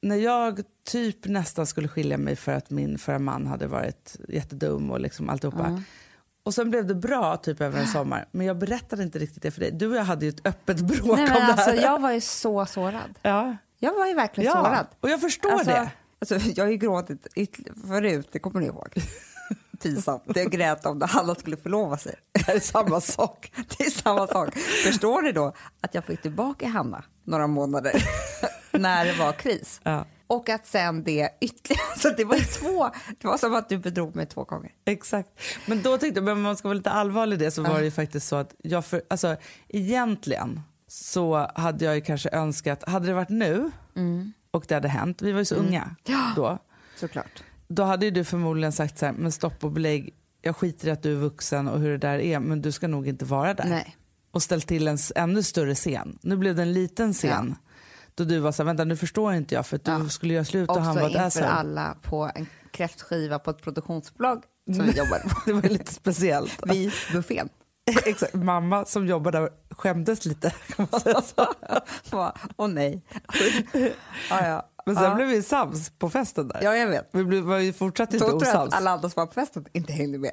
[0.00, 4.90] när jag typ nästan skulle skilja mig för att min förra man hade varit jättedum
[4.90, 5.82] och liksom alltihopa.
[6.44, 9.50] Och sen blev det bra typ över en sommar, men jag berättade inte riktigt det
[9.50, 9.70] för dig.
[9.70, 11.82] Du och jag hade ju ett öppet bråk Nej, om men det alltså, här.
[11.82, 13.18] jag var ju så sårad.
[13.22, 13.56] Ja.
[13.78, 14.86] Jag var ju verkligen ja, sårad.
[15.00, 15.90] och jag förstår Alltså, det.
[16.18, 17.26] alltså, jag har ju gråtit
[17.86, 18.94] förut, det kommer ni ihåg.
[19.82, 20.22] Pinsamt.
[20.34, 22.14] Jag grät om det alla skulle förlova sig.
[22.32, 23.52] Det är samma sak.
[23.78, 24.54] Det är samma sak.
[24.86, 27.92] Förstår ni då att jag fick tillbaka Hanna några månader
[28.70, 29.80] när det var kris?
[29.82, 30.04] Ja.
[30.32, 33.78] Och att sen det ytterligare, så det var ju två, det var som att du
[33.78, 34.72] bedrog mig två gånger.
[34.84, 35.28] Exakt.
[35.66, 37.78] Men då tänkte jag, men om man ska vara lite allvarlig i det så var
[37.78, 39.36] det ju faktiskt så att jag, för, alltså
[39.68, 43.70] egentligen så hade jag ju kanske önskat, hade det varit nu
[44.50, 45.96] och det hade hänt, vi var ju så unga
[46.36, 46.58] då,
[46.96, 47.42] Såklart.
[47.68, 50.90] då hade ju du förmodligen sagt så här, men stopp och belägg, jag skiter i
[50.90, 53.54] att du är vuxen och hur det där är, men du ska nog inte vara
[53.54, 53.64] där.
[53.68, 53.96] Nej.
[54.30, 56.18] Och ställt till en ännu större scen.
[56.22, 57.56] Nu blev det en liten scen.
[58.14, 60.08] Då du var så här, vänta nu förstår inte jag för att du Ja.
[60.08, 61.46] skulle göra slut och han var ett inför asshole.
[61.46, 64.42] alla på en kräftskiva på ett produktionsbolag
[64.76, 65.40] som vi jobbade på.
[65.46, 66.60] Det var lite speciellt.
[66.66, 67.48] Vid buffén.
[68.06, 71.46] Exakt, mamma som jobbar där skämdes lite kan man säga så.
[72.12, 73.02] Åh oh, nej.
[74.30, 74.68] ja, ja.
[74.86, 75.14] Men sen ja.
[75.14, 76.60] blev vi sams på festen där.
[76.62, 77.08] Ja, jag vet.
[77.12, 78.72] Vi blev, var ju fortsatt inte Då tror jag osams.
[78.74, 80.32] att alla andra som var på festen inte hängde med.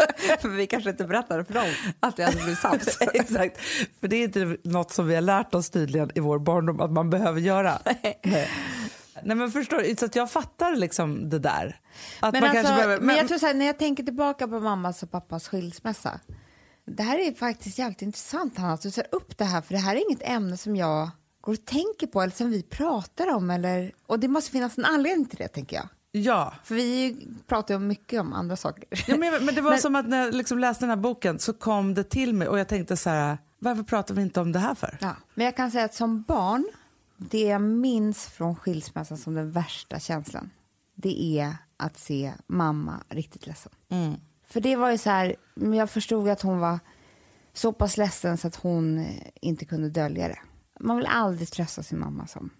[0.40, 1.68] för vi kanske inte berättade för dem
[2.00, 2.98] att vi hade blivit sams.
[3.00, 3.60] Exakt,
[4.00, 6.92] för det är inte något som vi har lärt oss tydligen i vår barndom att
[6.92, 7.78] man behöver göra.
[8.22, 8.50] Nej.
[9.22, 11.80] Nej men förstår så att jag fattar liksom det där.
[12.20, 14.48] Att Men, man alltså, kanske behöver, men, jag tror så här, när jag tänker tillbaka
[14.48, 16.20] på mammas och pappas skilsmässa.
[16.86, 19.80] Det här är faktiskt jävligt intressant Hanna, att du tar upp det här för det
[19.80, 21.10] här är inget ämne som jag
[21.40, 23.50] går och tänker på eller som vi pratar om.
[23.50, 25.88] Eller, och det måste finnas en anledning till det tänker jag.
[26.12, 26.54] Ja.
[26.64, 28.84] För vi pratar ju mycket om andra saker.
[29.06, 31.38] ja men, men det var Men- som att när jag liksom läste den här boken
[31.38, 34.52] så kom det till mig och jag tänkte så här, varför pratar vi inte om
[34.52, 34.98] det här för?
[35.00, 35.16] Ja.
[35.34, 36.68] Men jag kan säga att som barn,
[37.16, 40.50] det jag minns från skilsmässan som den värsta känslan,
[40.94, 43.72] det är att se mamma riktigt ledsen.
[43.88, 44.14] Mm.
[44.46, 46.78] För det var ju så här, jag förstod att hon var
[47.52, 49.06] så pass ledsen så att hon
[49.40, 50.38] inte kunde dölja det.
[50.80, 52.50] Man vill aldrig trösta sin mamma som.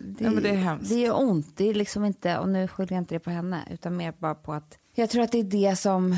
[0.00, 0.88] Det, Ja, det är hemskt.
[0.88, 3.68] Det är ont, det är liksom inte, och nu skyller jag inte det på henne,
[3.70, 6.16] utan mer bara på att jag tror att det är det som,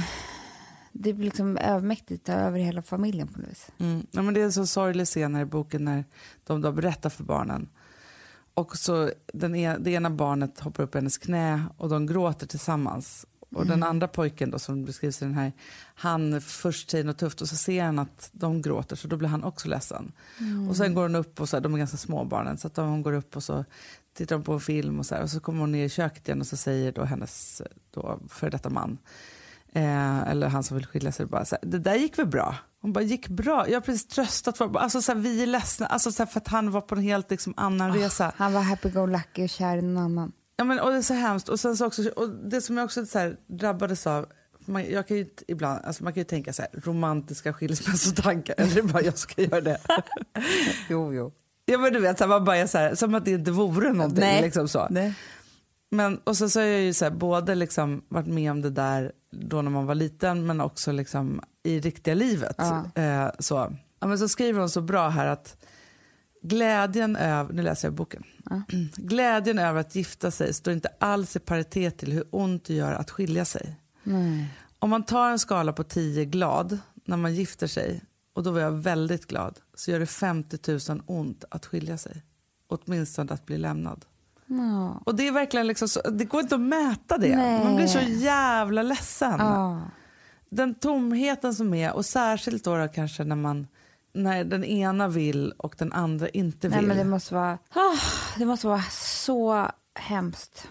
[0.92, 3.70] det blir liksom övermäktigt över hela familjen på något vis.
[3.78, 4.06] Mm.
[4.10, 6.04] Ja, men det är en så sorglig scen här i boken när
[6.46, 7.68] de då berättar för barnen.
[8.54, 12.46] Och så den e det ena barnet hoppar upp i hennes knä och de gråter
[12.46, 13.26] tillsammans.
[13.54, 15.52] Och den andra pojken då, som beskrivs i den här,
[15.94, 19.28] han först säger något tufft och så ser han att de gråter så då blir
[19.28, 20.12] han också ledsen.
[20.68, 22.76] Och sen går hon upp och så här, de är ganska små barnen så att
[22.76, 23.64] hon går upp och så
[24.14, 26.28] tittar de på en film och så här, och så kommer hon ner i köket
[26.28, 28.98] igen och så säger då hennes då, före detta man
[29.76, 32.56] Eh, eller han som vill skilja sig, bara så här, det där gick väl bra?
[32.80, 33.68] Hon bara, gick bra?
[33.68, 36.40] Jag har precis tröstat för, alltså, så här, vi är ledsna, alltså, så här, för
[36.40, 38.32] att han var på en helt liksom, annan resa.
[38.36, 40.32] Han var happy-go-lucky och kär i någon annan.
[40.56, 41.48] Ja, men, och det är så hemskt.
[41.48, 44.26] Och, sen så också, och det som jag också så här, drabbades av,
[44.58, 48.74] man, jag kan ju ibland, alltså, man kan ju tänka så här, romantiska skilsmässotankar, eller
[48.74, 49.78] det är bara jag ska göra det.
[50.88, 51.32] Jo, jo.
[51.64, 53.92] ja, men du vet, så här, man bara så här, som att det inte vore
[53.92, 54.20] någonting.
[54.20, 54.42] Nej.
[54.42, 54.86] Liksom så.
[54.90, 55.14] Nej.
[55.90, 58.70] Men, och så, så har jag ju så här, både liksom varit med om det
[58.70, 62.56] där då när man var liten men också liksom i riktiga livet.
[62.58, 63.02] Ja.
[63.02, 63.76] Eh, så.
[64.00, 65.56] Ja, men så skriver hon så bra här att
[66.48, 68.22] glädjen över, nu läser jag boken.
[68.96, 72.92] Glädjen över att gifta sig står inte alls i paritet till hur ont det gör
[72.92, 73.80] att skilja sig.
[74.02, 74.48] Nej.
[74.78, 78.02] Om man tar en skala på 10 glad när man gifter sig
[78.34, 82.22] och då var jag väldigt glad så gör det 50 000 ont att skilja sig.
[82.68, 84.04] Åtminstone att bli lämnad.
[84.46, 85.02] Ja.
[85.04, 87.36] Och det är verkligen liksom så, det går inte att mäta det.
[87.36, 87.64] Nej.
[87.64, 89.36] Man blir så jävla ledsen.
[89.38, 89.80] Ja.
[90.48, 93.66] Den tomheten som är, och särskilt då, då kanske när man
[94.16, 96.76] när den ena vill och den andra inte vill.
[96.76, 97.98] Nej, men det måste vara, ah,
[98.38, 100.68] det måste vara så hemskt.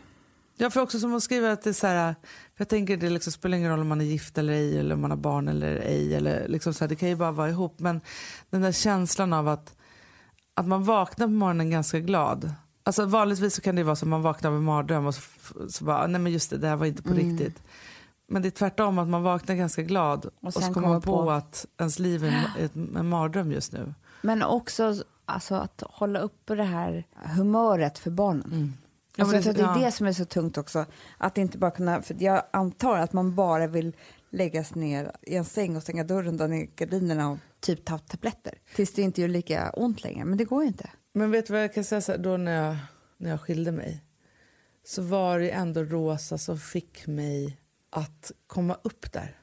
[0.57, 3.09] Jag får också som hon skriver att det är så här, för jag tänker det
[3.09, 5.47] liksom spelar ingen roll om man är gift eller ej eller om man har barn
[5.47, 8.01] eller ej eller liksom så här, det kan ju bara vara ihop men
[8.49, 9.75] den där känslan av att,
[10.53, 12.51] att man vaknar på morgonen ganska glad.
[12.83, 15.21] Alltså vanligtvis så kan det vara så att man vaknar av en mardröm och så,
[15.69, 17.63] så bara, nej men just det, det här var inte på riktigt.
[18.27, 21.23] Men det är tvärtom att man vaknar ganska glad och, sen så kommer man på,
[21.23, 23.93] på- att ens liv är en, mardröm just nu.
[24.21, 27.03] Men också alltså, att hålla uppe det här
[27.35, 28.51] humöret för barnen.
[28.51, 28.73] Mm.
[29.15, 29.85] Ja, Alltså, det- att det är ja.
[29.85, 30.85] det som är så tungt också.
[31.17, 33.95] Att inte bara kunna, för jag antar att man bara vill
[34.29, 38.53] läggas ner i en säng och stänga dörren, dra ner gardinerna och typ ta tabletter.
[38.75, 40.25] Tills det inte gör lika ont längre.
[40.25, 40.89] Men det går ju inte.
[41.13, 42.77] Men vet du vad jag kan säga så här, då när jag,
[43.17, 44.03] när jag skilde mig
[44.85, 47.57] så var det ändå Rosa som fick mig
[47.95, 49.39] att komma upp där.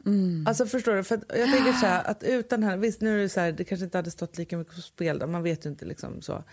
[0.46, 1.04] Alltså förstår du?
[1.04, 3.64] För jag tänker så här, att utan henne, visst nu är det så här, det
[3.64, 6.44] kanske inte hade stått lika mycket på spel där, man vet ju inte liksom så.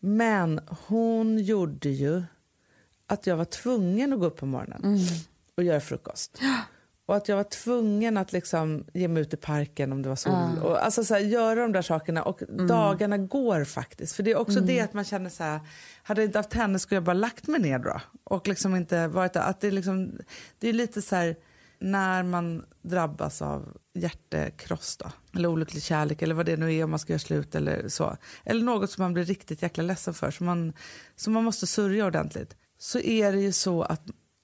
[0.00, 2.22] Men hon gjorde ju
[3.06, 4.98] att jag var tvungen att gå upp på morgonen
[5.54, 6.40] och göra frukost.
[7.06, 10.16] Och att jag var tvungen att liksom ge mig ut i parken om det var
[10.16, 10.58] sol.
[10.62, 12.22] Och alltså så här, göra de där sakerna.
[12.22, 14.16] Och dagarna går faktiskt.
[14.16, 15.60] För det är också det att man känner så här,
[16.02, 18.00] hade jag inte haft henne skulle jag bara lagt mig ner då.
[18.24, 19.36] Och liksom inte varit.
[19.36, 20.18] Att det, är liksom,
[20.58, 21.36] det är lite så här,
[21.78, 26.90] när man drabbas av hjärtekross då, eller olycklig kärlek eller vad det nu är om
[26.90, 28.16] man ska göra slut eller så.
[28.44, 30.72] Eller något som man blir riktigt jäkla ledsen för, som man,
[31.16, 32.56] som man måste sörja ordentligt.
[32.78, 34.02] Så är det ju så att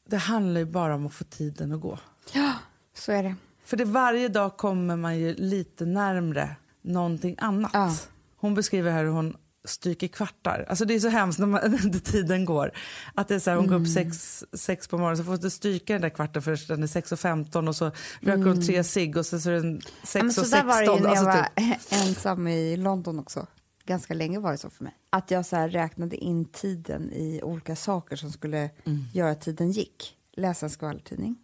[0.08, 1.98] det handlar ju bara om att få tiden att gå.
[2.32, 2.52] Ja,
[2.94, 3.34] så är det.
[3.64, 7.70] För det varje dag kommer man ju lite närmre någonting annat.
[7.74, 7.94] Ja.
[8.36, 10.66] Hon beskriver här hur hon stryker kvartar.
[10.68, 12.70] Alltså det är så hemskt när, man, när tiden går.
[13.14, 15.36] Att det är så här, hon går upp sex, sex på morgonen så får hon
[15.38, 19.16] inte stryka den där kvarten förrän den är 6.15 och så röker hon tre cigg
[19.16, 19.80] och så, så är den
[20.14, 20.44] Ja, men 6.16.
[20.44, 21.92] så där var det ju när jag Alltså var typ.
[21.92, 23.46] ensam i London också.
[23.86, 24.94] Ganska länge var det så för mig.
[25.10, 29.04] Att jag så räknade in tiden i olika saker som skulle Mm.
[29.12, 30.16] göra att tiden gick.
[30.36, 31.36] Läsa en skvallertidning,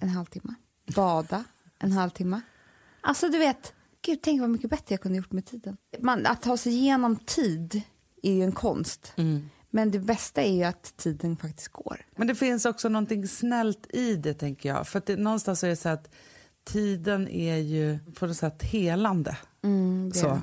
[0.00, 0.54] en halvtimme.
[0.94, 1.44] Bada,
[1.78, 2.40] En halvtimme.
[3.00, 5.76] Alltså du vet, gud tänk vad mycket bättre jag kunde gjort med tiden.
[6.00, 7.82] Man, att ta sig igenom tid
[8.22, 9.12] är ju en konst.
[9.70, 12.06] Men det bästa är ju att tiden faktiskt går.
[12.16, 14.88] Men det finns också någonting snällt i det, tänker jag.
[14.88, 16.14] För att det, någonstans är det så att
[16.64, 19.36] tiden är ju på något sätt helande.
[19.62, 20.40] Mm, det, är så.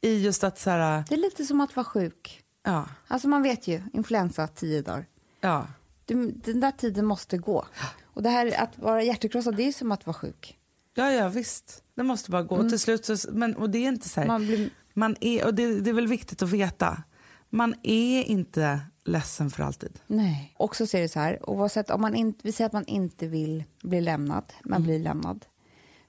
[0.00, 2.42] I just att så här, det är lite som att vara sjuk.
[2.62, 5.06] ja, Alltså man vet ju, influensa tio dagar.
[5.40, 5.66] ja,
[6.04, 7.66] Du, den där tiden måste gå.
[8.16, 10.58] Och det här att vara hjärtekrossad, det är som att vara sjuk.
[10.94, 11.82] ja, ja, visst.
[11.94, 12.56] Det måste bara gå.
[12.56, 15.46] Och till slut så, men, och det är inte så här, Man blir, man är,
[15.46, 17.02] och det, det är väl viktigt att veta,
[17.50, 19.98] man är inte ledsen för alltid.
[20.06, 20.54] nej.
[20.56, 23.26] Och så ser det så här, oavsett om man inte, vi säger att man inte
[23.26, 25.46] vill bli lämnad, man blir lämnad.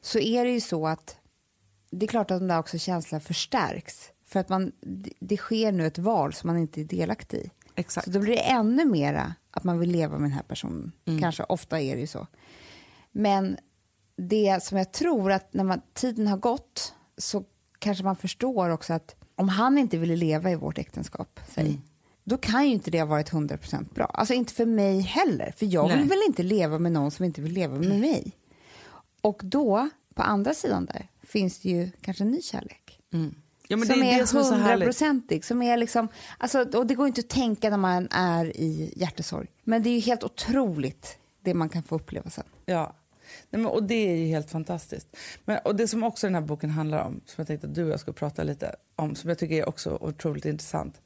[0.01, 1.17] Så är det ju så att
[1.91, 4.11] det är klart att den där också känslan förstärks.
[4.25, 4.71] För att man,
[5.19, 7.49] det sker nu ett val som man inte är delaktig i.
[7.77, 8.05] Exakt.
[8.05, 10.91] Så då blir det ännu mera att man vill leva med den här personen.
[11.19, 12.27] Kanske, ofta är det ju så.
[13.11, 13.57] Men
[14.15, 17.43] det som jag tror att när man, tiden har gått så
[17.79, 21.81] kanske man förstår också att om han inte ville leva i vårt äktenskap, säg,
[22.23, 24.05] då kan ju inte det ha varit 100% bra.
[24.05, 26.07] Alltså inte för mig heller, för jag vill Nej.
[26.07, 28.31] väl inte leva med någon som inte vill leva med mig.
[29.21, 32.99] Och då, på andra sidan där, finns det ju kanske en ny kärlek
[33.67, 35.45] Ja, som det är som är hundraprocentig.
[35.45, 39.47] Som är liksom, alltså, och det går inte att tänka när man är i hjärtesorg.
[39.63, 42.45] Men det är ju helt otroligt det man kan få uppleva sen.
[42.65, 42.95] Ja.
[43.49, 45.17] Nej, men, och det är ju helt fantastiskt.
[45.45, 47.83] Men, och det som också den här boken handlar om, som jag tänkte att du
[47.83, 51.01] och jag ska prata lite om, som jag tycker är också otroligt intressant,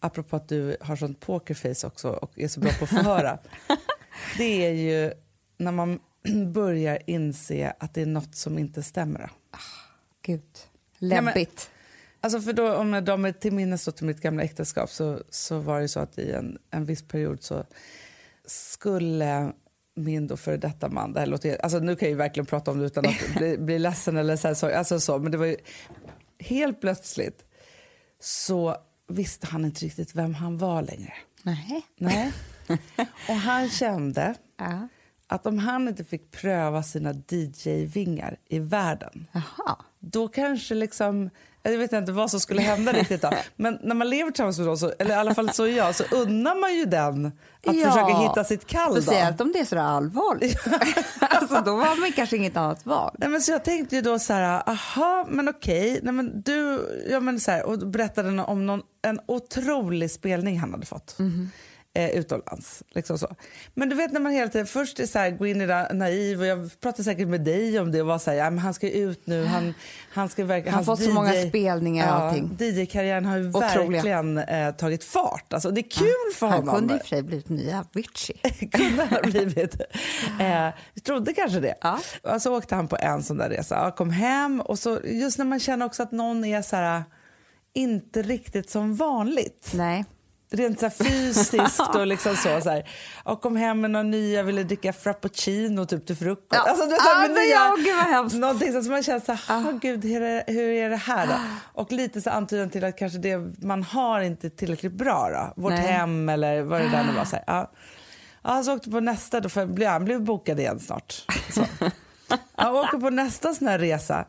[0.00, 3.38] apropå att du har sånt pokerface också och är så bra på att förhöra,
[4.38, 5.12] det är ju
[5.56, 6.00] när man
[6.52, 9.30] börjar inse att det är något som inte stämmer.
[10.22, 10.42] Gud,
[10.98, 11.70] men- läbbigt.
[12.26, 15.20] Alltså för då, om jag drar mig till minnes då till mitt gamla äktenskap så,
[15.30, 17.64] så var det så att i en, en viss period så
[18.46, 19.52] skulle
[19.96, 22.70] min då före detta man, det här låter, alltså nu kan jag ju verkligen prata
[22.70, 25.38] om det utan att bli, bli ledsen eller så, här, så, alltså så, men det
[25.38, 25.56] var ju
[26.38, 27.44] helt plötsligt
[28.20, 28.76] så
[29.08, 31.12] visste han inte riktigt vem han var längre.
[31.42, 31.86] Nej.
[31.96, 32.32] Nej.
[33.28, 34.88] Och han kände Ja.
[35.26, 39.76] att om han inte fick pröva sina DJ-vingar i världen Jaha.
[39.98, 41.30] då kanske liksom,
[41.72, 43.30] jag vet inte vad som skulle hända riktigt då.
[43.56, 45.94] Men när man lever tillsammans med någon, så, eller i alla fall så är jag,
[45.94, 47.90] så unnar man ju den att Ja.
[47.90, 49.02] försöka hitta sitt kall.
[49.02, 50.60] Speciellt om det är så där allvarligt.
[51.20, 53.14] alltså, då har man kanske inget annat val.
[53.18, 56.80] Nej, men så jag tänkte ju då så här, aha, men okej, nej, men du,
[57.10, 61.16] ja, men så här, och berättade om någon, en otrolig spelning han hade fått.
[61.96, 62.82] Eh, utomlands.
[62.90, 63.36] Liksom så.
[63.74, 65.92] Men du vet när man hela tiden först är så här, går in i det
[65.92, 68.58] naiv och jag pratade säkert med dig om det och var så här, ja, men
[68.58, 69.74] han ska ut nu, han,
[70.12, 70.74] han ska verkligen...
[70.74, 72.56] Han har fått så många DJ spelningar och allting.
[72.60, 73.90] DJ-karriären har ju Otroliga.
[73.90, 75.52] verkligen eh, tagit fart.
[75.52, 76.74] Alltså, det är kul för Han honom.
[76.74, 78.40] kunde i och för sig blivit nya Avicii.
[78.72, 79.80] kunde ha blivit.
[80.40, 81.74] Eh, jag trodde kanske det.
[81.80, 81.98] Ja.
[82.22, 83.74] Och så åkte han på en sån där resa.
[83.74, 87.02] Jag kom hem och så just när man känner också att någon är så här
[87.74, 89.72] inte riktigt som vanligt.
[89.74, 90.04] Nej.
[90.50, 92.60] Rent så fysiskt och liksom så.
[92.60, 92.88] så här.
[93.24, 96.46] Och kom hem med någon ny, jag ville dricka frappuccino typ till frukost.
[96.50, 96.70] Ja.
[96.70, 98.36] Alltså, du vet, Ah, nya- ja, gud vad hemskt.
[98.36, 100.96] Någonting så som man känner så här, "Ah, gud, hur är, det, hur är det
[100.96, 101.32] här då?
[101.80, 105.62] Och lite så antydan till att kanske det man har inte är tillräckligt bra då.
[105.62, 105.86] Vårt Nej.
[105.86, 107.24] hem eller vad det där nu var.
[107.24, 107.72] Så här, ja.
[108.42, 111.24] Ja, så åkte på nästa, då för han blev bokad igen snart.
[111.54, 111.64] Så.
[112.56, 114.24] Han åker på nästa sån här resa.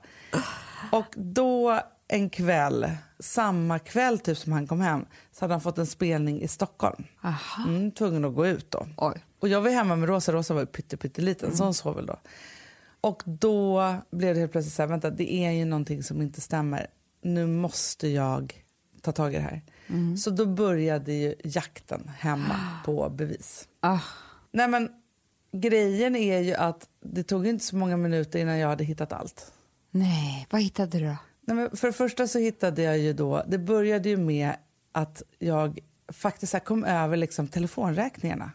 [0.92, 5.06] Och då en kväll, samma kväll typ som han kom hem,
[5.38, 7.04] så hade han fått en spelning i Stockholm.
[7.24, 7.64] Aha.
[7.68, 8.88] Mm, tvungen att gå ut då.
[8.98, 9.26] Oj.
[9.40, 12.20] Och jag var hemma med Rosa, Rosa var pytteliten, så hon sov väl då.
[13.02, 16.42] Och då blev det helt plötsligt så här, vänta det är ju någonting som inte
[16.42, 16.88] stämmer.
[17.22, 18.64] Nu måste jag
[19.02, 19.62] ta tag i det här.
[20.18, 23.68] Så då började ju jakten hemma på bevis.
[23.80, 24.00] Ah.
[24.52, 24.90] Nej men
[25.52, 29.52] grejen är ju att det tog inte så många minuter innan jag hade hittat allt.
[29.92, 31.18] Nej, vad hittade du då?
[31.42, 34.56] Nej, men för det första så hittade jag ju då, det började ju med
[34.98, 35.80] att jag
[36.14, 38.52] faktiskt här kom över liksom telefonräkningarna.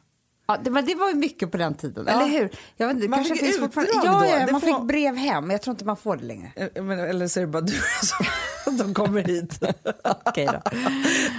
[0.46, 2.12] Ja, det, men det var ju mycket på den tiden, Ja.
[2.12, 2.50] eller hur?
[2.76, 3.92] Jag vet inte, Man kanske fick finns fortfarande.
[4.04, 6.52] Ja, ja, man får- fick brev hem, men jag tror inte man får det längre.
[6.56, 7.72] Eh, Men, eller så är det bara du
[8.64, 9.58] som de kommer hit.
[10.26, 10.60] Okej då.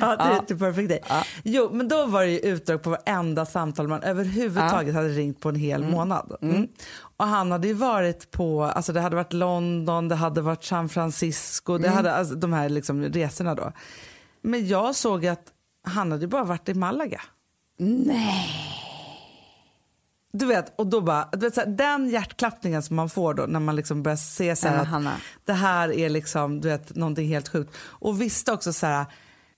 [0.01, 0.15] ja,
[0.47, 1.03] det är perfekt dig.
[1.43, 5.49] Jo, men då var det ju utdrag på varenda samtal man överhuvudtaget hade ringt på
[5.49, 6.35] en hel månad.
[6.41, 6.67] Mm.
[7.17, 10.89] Och han hade ju varit på, alltså det hade varit London, det hade varit San
[10.89, 13.71] Francisco, det hade, alltså, de här liksom resorna då.
[14.43, 15.53] Men jag såg att
[15.83, 17.21] han hade bara varit i Malaga.
[17.77, 18.69] Nej.
[20.33, 23.45] Du vet, och då bara, du vet, så här, den hjärtklappningen som man får då
[23.45, 26.95] när man liksom börjar se så här Ja, att det här är liksom, du vet,
[26.95, 27.75] någonting helt sjukt.
[27.77, 29.05] Och visste också så här,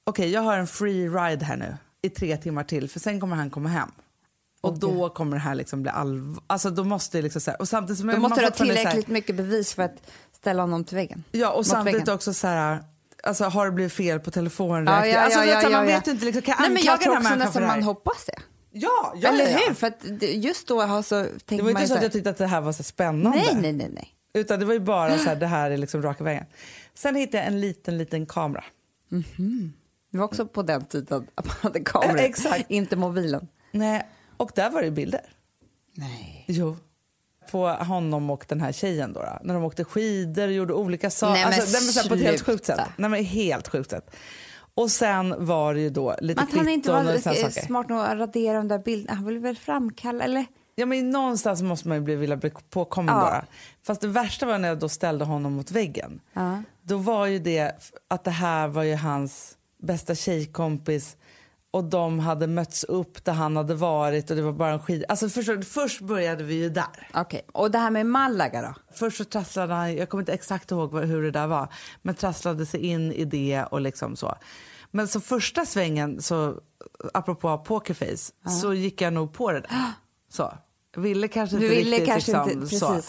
[0.04, 3.36] okej jag har en free ride här nu i tre timmar till för sen kommer
[3.36, 3.92] han komma hem.
[4.62, 6.44] Och då kommer det här liksom bli allvar.
[6.48, 9.08] Alltså då måste det liksom så här, och samtidigt som Då måste du ha tillräckligt
[9.08, 11.24] mycket bevis för att ställa honom till väggen.
[11.32, 12.16] Ja, och Mot samtidigt väggen.
[12.16, 12.84] också så här,
[13.26, 14.86] alltså har det blivit fel på telefonen?
[14.86, 17.64] Ja, ja, alltså, ja, man vet inte, liksom, kan Nej, men jag tror också nästan
[17.64, 18.42] man hoppas det.
[18.72, 19.74] Ja, ja, Eller hur?
[19.74, 22.48] För att just då har så Det var inte så att jag tyckte att det
[22.48, 23.38] här var så spännande.
[23.38, 24.10] Nej, nej, nej, nej.
[24.34, 26.46] Utan det var ju bara så här, det här är liksom raka vägen.
[26.94, 28.64] Sen hittade jag en liten, liten kamera.
[30.12, 32.72] Det var också på den tiden att man hade kameror, exakt.
[32.72, 33.48] inte mobilen.
[33.72, 34.08] Nej,
[34.38, 35.22] och där var det bilder.
[35.94, 36.46] Nej.
[36.48, 36.78] Jo.
[37.52, 41.10] På honom och den här tjejen då, då när de åkte skidor och gjorde olika
[41.10, 41.46] saker.
[41.46, 42.80] Alltså, på ett helt sjukt sätt.
[42.98, 44.16] Nej, men helt sjukt sätt.
[44.76, 47.90] Och sen var det ju då lite Men att han inte kvitton var och smart
[47.90, 49.16] nog att radera de där bilderna.
[49.16, 50.46] Han ville väl framkalla, eller?
[50.76, 53.22] Ja, men någonstans måste man ju bli, vilja bli påkommen Ja.
[53.22, 53.46] bara.
[53.84, 56.22] Fast det värsta var när jag då ställde honom mot väggen.
[56.34, 56.64] Ja.
[56.82, 61.18] Då var ju det att det här var ju hans bästa tjejkompis
[61.76, 65.06] och de hade mötts upp där han hade varit och det var bara en skid...
[65.10, 67.10] Alltså först, först började vi ju där.
[67.14, 68.96] Okej, och det här med Malaga då?
[68.96, 72.66] Först så trasslade han, jag kommer inte exakt ihåg hur det där var, men trasslade
[72.66, 74.36] sig in i det och liksom så.
[74.92, 76.62] Men så första svängen, så,
[77.14, 79.92] apropå pokerface, så gick jag nog på det där.
[80.30, 80.54] Så.
[80.98, 83.02] Ville kanske Du inte ville riktigt kanske liksom, inte- så.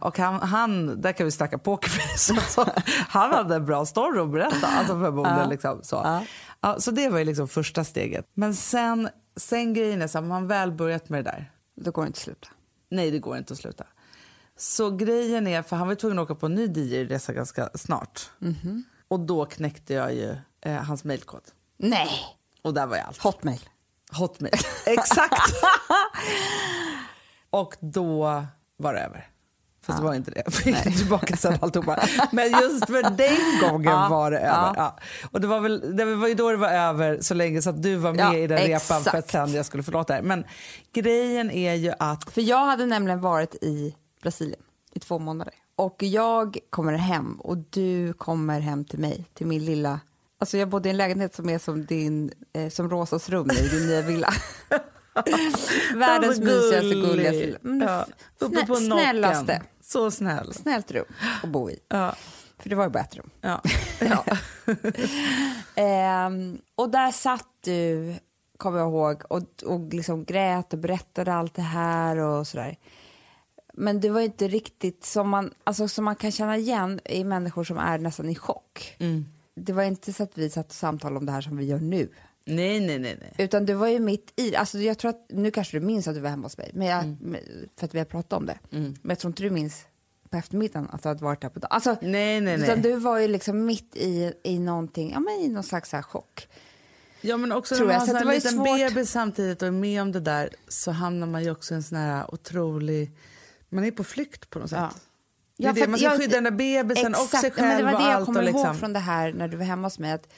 [0.00, 2.32] Och han, han, där kan vi snacka pokerface.
[2.38, 2.70] Alltså,
[3.08, 4.66] han hade en bra story att berätta.
[4.66, 5.96] Alltså förmodligen liksom, så.
[5.96, 6.24] Ja.
[6.60, 8.26] Ja, så det var ju liksom första steget.
[8.34, 11.52] Men sen, sen grejen är så här, man väl börjat med det där.
[11.76, 12.48] Då går det inte att sluta.
[12.90, 13.84] Nej, det går inte att sluta.
[14.56, 18.30] Så grejen är, för han var tvungen att åka på en ny DJ-resa ganska snart.
[18.38, 18.84] Mhm.
[19.08, 21.42] Och då knäckte jag ju eh, hans mejlkod.
[21.76, 22.10] Nej!
[22.62, 23.18] Och där var jag allt.
[23.22, 23.68] Hotmail.
[24.12, 24.52] Hotmail.
[24.86, 25.52] Exakt!
[27.50, 28.44] och då
[28.76, 29.28] var det över.
[29.82, 30.42] Fast det var inte det.
[30.44, 32.02] Jag fick tillbaka sen alltihopa.
[32.32, 34.46] Men just för den gången Ja, var det ja.
[34.46, 34.72] över.
[34.76, 34.98] Ja.
[35.30, 37.82] Och det var, väl, det var ju då det var över så länge så att
[37.82, 39.30] du var med Ja, i den repan för att exakt.
[39.30, 40.22] sen jag skulle förlåta er.
[40.22, 40.44] Men
[40.92, 44.60] grejen är ju att För jag hade nämligen varit i Brasilien
[44.94, 45.54] i två månader.
[45.76, 50.00] Och jag kommer hem och du kommer hem till mig, till min lilla...
[50.40, 53.68] Alltså jag bodde i en lägenhet som är som din, eh, som Rosas rum i
[53.68, 54.32] din nya villa.
[55.94, 57.04] Världens mysigaste, gullig.
[57.04, 58.06] gulligaste Ja,
[58.38, 59.62] uppe snä- på snällaste.
[59.82, 60.54] Så snäll.
[60.54, 61.04] Snällt rum
[61.42, 61.78] att bo i.
[61.88, 62.14] Ja.
[62.58, 63.30] För det var ju bara ett rum.
[63.40, 63.62] Ja.
[64.00, 64.24] ja.
[65.74, 68.14] Ehm, och där satt du,
[68.56, 72.76] kommer jag ihåg, och, och liksom grät och berättade allt det här och sådär.
[73.74, 77.64] Men det var inte riktigt som man, alltså, som man kan känna igen i människor
[77.64, 78.96] som är nästan i chock.
[79.54, 81.78] Det var inte så att vi satt och samtalade om det här som vi gör
[81.80, 82.08] nu.
[82.48, 83.16] Nej, nej, nej.
[83.20, 83.32] nej.
[83.38, 86.14] Utan du var ju mitt i alltså jag tror att, nu kanske du minns att
[86.14, 87.36] du var hemma hos mig, men jag, Mm.
[87.76, 88.58] för att vi har pratat om det.
[88.70, 89.84] Men jag tror inte du minns
[90.30, 91.68] på eftermiddagen att du hade varit där på dagen.
[91.72, 92.92] Alltså, Nej, nej, Utan nej.
[92.92, 96.48] du var ju liksom mitt i, i någonting, ja men i någon slags här chock.
[97.20, 98.66] Ja, men också Tror när man har en det liten svårt.
[98.94, 101.82] bebis samtidigt och är med om det där så hamnar man ju också i en
[101.82, 103.12] sån här otrolig...
[103.68, 104.78] Man är på flykt på något sätt.
[104.78, 104.90] Ja.
[105.56, 107.56] Det är för det, att man ska jag- skydda den där bebisen och sig Exakt,
[107.56, 108.26] men själv det var och det jag allt.
[108.26, 108.66] kommer och liksom.
[108.66, 110.12] ihåg från det här när du var hemma hos mig.
[110.12, 110.28] Att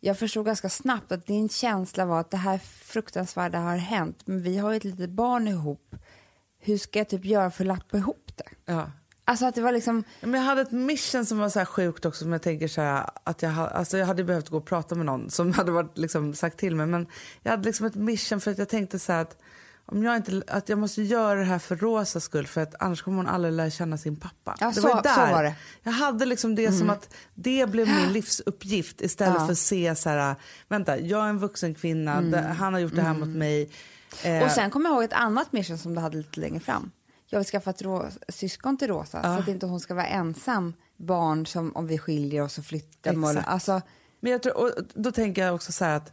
[0.00, 4.42] jag förstod ganska snabbt att din känsla var att det här fruktansvärda har hänt, men
[4.42, 5.94] vi har ju ett litet barn ihop.
[6.60, 8.72] Hur ska jag typ göra för att lappa ihop det?
[8.72, 8.90] Ja.
[9.24, 12.04] Alltså att det var liksom, Men jag hade ett mission som var så här sjukt
[12.04, 14.94] också som jag tänker så här, att jag, alltså jag hade behövt gå och prata
[14.94, 17.06] med någon som hade varit liksom sagt till mig men
[17.42, 19.36] jag hade liksom ett mission för att jag tänkte så här att
[19.88, 23.02] om jag inte, att jag måste göra det här för Rosas skull för att annars
[23.02, 24.56] kommer hon aldrig lära känna sin pappa.
[24.60, 25.32] Ja, det så- var ju så där.
[25.32, 25.48] var det.
[25.48, 25.58] Mm.
[25.82, 29.44] Jag hade liksom det som att det blev min livsuppgift istället Ja.
[29.46, 30.36] för att se så här,
[30.68, 33.62] vänta jag är en vuxen kvinna, det, han har gjort det här mot mig.
[33.62, 33.68] Eh,
[34.30, 34.42] Mm.
[34.44, 36.90] och sen kommer jag ihåg ett annat mission som du hade lite längre fram.
[37.26, 37.82] Jag vill skaffa ett
[38.28, 42.42] syskon till Rosa så att inte hon ska vara ensam barn som om vi skiljer
[42.42, 43.28] oss och flyttar.
[43.30, 43.48] Exakt.
[43.48, 43.80] alltså,
[44.20, 46.12] Men jag tror, och då tänker jag också så här att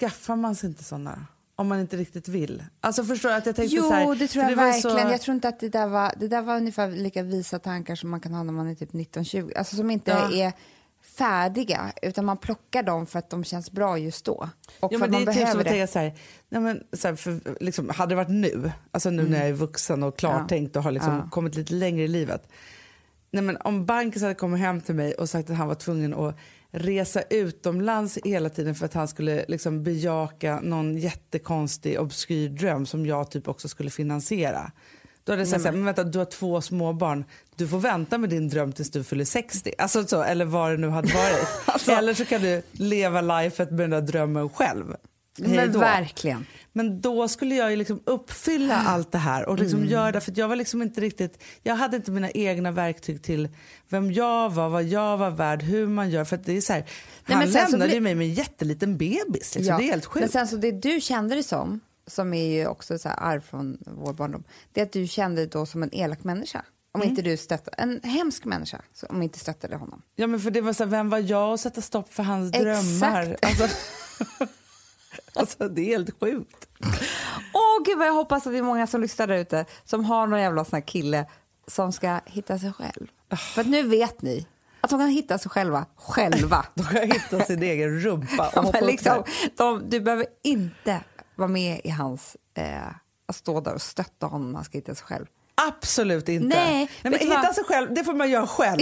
[0.00, 1.26] skaffar man sig inte såna
[1.58, 2.64] om man inte riktigt vill?
[2.80, 4.96] Alltså förstår att jag tänkte Jo, så här, det tror jag ju verkligen.
[5.06, 7.94] Så, Jag tror inte att det där var, det där var ungefär lika visa tankar
[7.94, 9.58] som man kan ha när man är typ 19-20.
[9.58, 10.32] Alltså som inte Ja.
[10.46, 10.52] är
[11.16, 14.48] färdiga, utan man plockar dem för att de känns bra just då.
[14.80, 15.98] Och Ja, för men att det man är typ som behöver att det.
[16.00, 16.14] här,
[16.48, 19.52] nej men, så här för, liksom, hade det varit nu, alltså nu när jag är
[19.52, 21.24] vuxen och klartänkt och har liksom Mm.
[21.24, 21.30] Ja.
[21.30, 22.48] kommit lite längre i livet.
[23.30, 26.14] Nej, men om Bankis hade kommit hem till mig och sagt att han var tvungen
[26.14, 26.36] att
[26.72, 33.06] resa utomlands hela tiden för att han skulle liksom bejaka någon jättekonstig obskyr dröm som
[33.06, 34.72] jag typ också skulle finansiera.
[35.24, 37.24] Då hade jag sagt här, men vänta, du har två småbarn,
[37.56, 39.72] du får vänta med din dröm tills du fyller 60.
[39.78, 41.46] Alltså så, eller vad det nu hade varit.
[41.64, 44.94] Alltså- Eller så kan du leva lifet med den där drömmen själv.
[45.38, 46.46] Men verkligen.
[46.78, 50.20] Men då skulle jag ju liksom uppfylla allt det här och liksom göra det.
[50.20, 53.48] För jag var liksom inte riktigt, jag hade inte mina egna verktyg till
[53.88, 56.24] vem jag var, vad jag var värd, hur man gör.
[56.24, 58.98] För att det är så här, Nej, han men lämnade ju mig med en jätteliten
[58.98, 59.54] bebis.
[59.54, 59.64] Liksom.
[59.64, 60.32] Det är helt Men sjukt.
[60.32, 63.78] sen så det du kände dig som, som är ju också så här arv från
[63.86, 66.64] vår barndom, det är att du kände dig då som en elak människa.
[66.92, 70.02] Om inte du stöttade, en hemsk människa, om inte stöttade honom.
[70.16, 72.54] Ja, men för det var så här, vem var jag att sätta stopp för hans
[72.54, 72.64] Exakt.
[72.64, 73.36] drömmar?
[73.42, 73.68] Alltså,
[75.34, 76.68] alltså, det är helt sjukt.
[77.54, 80.26] Åh gud vad jag hoppas att det är många som lyssnar där ute som har
[80.26, 81.26] någon jävla sån kille
[81.66, 83.06] som ska hitta sig själv.
[83.54, 84.46] För nu vet ni
[84.80, 86.66] att de kan hitta sig själva, själva.
[86.74, 89.24] De kan hitta sin egen rumpa och hoppa liksom,
[89.56, 91.00] de, du behöver inte
[91.34, 92.36] vara med i hans...
[92.54, 92.88] Eh,
[93.26, 95.26] att stå där och stötta honom när han ska hitta sig själv.
[95.68, 96.56] Absolut inte.
[96.56, 97.54] Nej, Nej men hitta vad?
[97.54, 98.78] sig själv, det får man göra själv.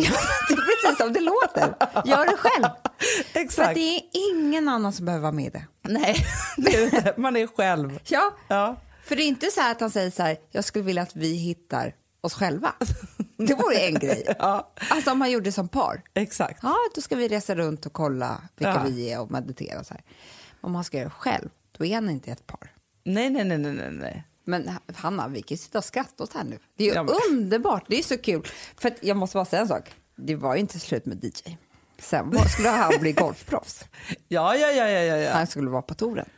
[0.49, 1.75] Det är precis som det låter.
[2.05, 2.65] Gör det själv.
[3.33, 3.69] För Exakt.
[3.69, 5.65] att det är ingen annan som behöver vara med i det.
[5.83, 7.15] Nej, det är det inte.
[7.17, 7.99] Man är själv.
[8.05, 8.77] Ja, Ja.
[9.05, 11.33] för det är inte så att han säger så här, jag skulle vilja att vi
[11.35, 12.73] hittar oss själva.
[13.37, 14.35] Det vore en grej.
[14.39, 14.73] Ja.
[14.91, 16.03] Alltså om man gjorde det som par.
[16.15, 16.59] Exakt.
[16.63, 18.83] Ja, då ska vi resa runt och kolla vilka Ja.
[18.89, 20.03] vi är och meditera så här.
[20.61, 21.49] Om man ska göra det själv,
[21.79, 22.73] då är han inte ett par.
[23.05, 24.25] Nej, nej, nej, nej, nej.
[24.49, 26.59] Men Hanna, vi kan ju sitta och skratta åt här nu.
[26.77, 28.47] Det är ju Ja, men- underbart, det är så kul.
[28.77, 31.57] För jag måste bara säga en sak, det var ju inte slut med DJ.
[31.99, 33.85] Sen var- skulle han bli golfproffs.
[34.29, 35.33] Ja, ja, ja, ja, ja.
[35.33, 36.29] Han skulle vara på touren.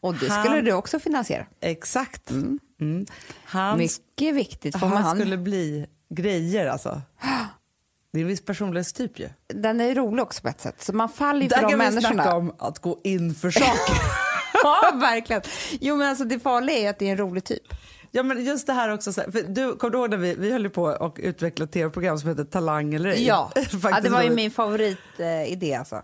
[0.00, 1.46] Och det Han- skulle du också finansiera.
[1.60, 2.30] Exakt.
[2.30, 3.06] Mm.
[3.44, 4.78] Han, Mycket viktigt.
[4.78, 7.02] Får han, han skulle bli grejer alltså.
[8.12, 9.28] Det är en viss personlighetstyp ju.
[9.46, 10.82] Den är rolig också på ett sätt.
[10.82, 12.14] Så man faller ju för Där de kan vi människorna.
[12.22, 13.94] snacka om att gå in för saker.
[14.62, 15.42] ja, verkligen.
[15.80, 17.74] Jo, men alltså det farliga är att det är en rolig typ.
[18.10, 20.70] Ja men just det här också, för du, kommer du ihåg när vi, vi höll
[20.70, 23.26] på och utveckla ett tv-program som heter Talang eller ej?
[23.26, 23.52] Ja,
[23.82, 25.72] ja det var ju min favoritidé.
[25.72, 26.02] Eh, alltså.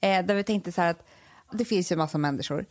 [0.00, 1.06] eh, där vi tänkte så här att
[1.52, 2.64] det finns ju en massa människor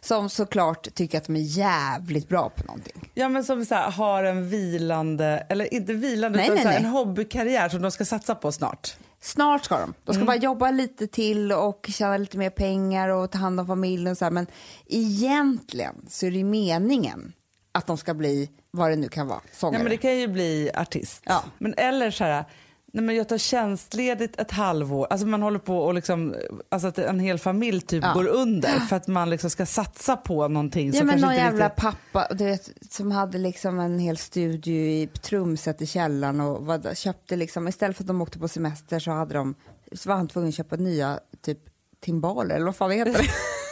[0.00, 3.10] som såklart tycker att de är jävligt bra på någonting.
[3.14, 6.70] Ja men som så här, har en vilande, eller inte vilande Nej, utan nej, så
[6.70, 8.96] här, en hobbykarriär som de ska satsa på snart.
[9.20, 9.94] Snart ska de.
[10.04, 13.66] De ska bara jobba lite till och tjäna lite mer pengar och ta hand om
[13.66, 14.10] familjen.
[14.10, 14.32] Och så här.
[14.32, 14.46] Men
[14.86, 17.32] egentligen så är det meningen
[17.72, 19.78] att de ska bli vad det nu kan vara, sångare.
[19.78, 21.22] Ja men det kan ju bli artist.
[21.24, 21.44] Ja.
[21.58, 22.44] Men eller så här,
[22.92, 26.34] nej men jag tar tjänstledigt ett halvår, alltså man håller på och liksom,
[26.68, 28.12] alltså att en hel familj typ Ja.
[28.12, 31.82] går under för att man liksom ska satsa på någonting Ja men någon jävla riktigt...
[31.82, 37.36] pappa vet, som hade liksom en hel studio i trumset i källaren och vad, köpte
[37.36, 39.54] liksom, istället för att de åkte på semester så hade de,
[39.92, 41.58] så var han tvungen att köpa nya typ
[42.04, 43.30] timbaler eller vad fan det heter.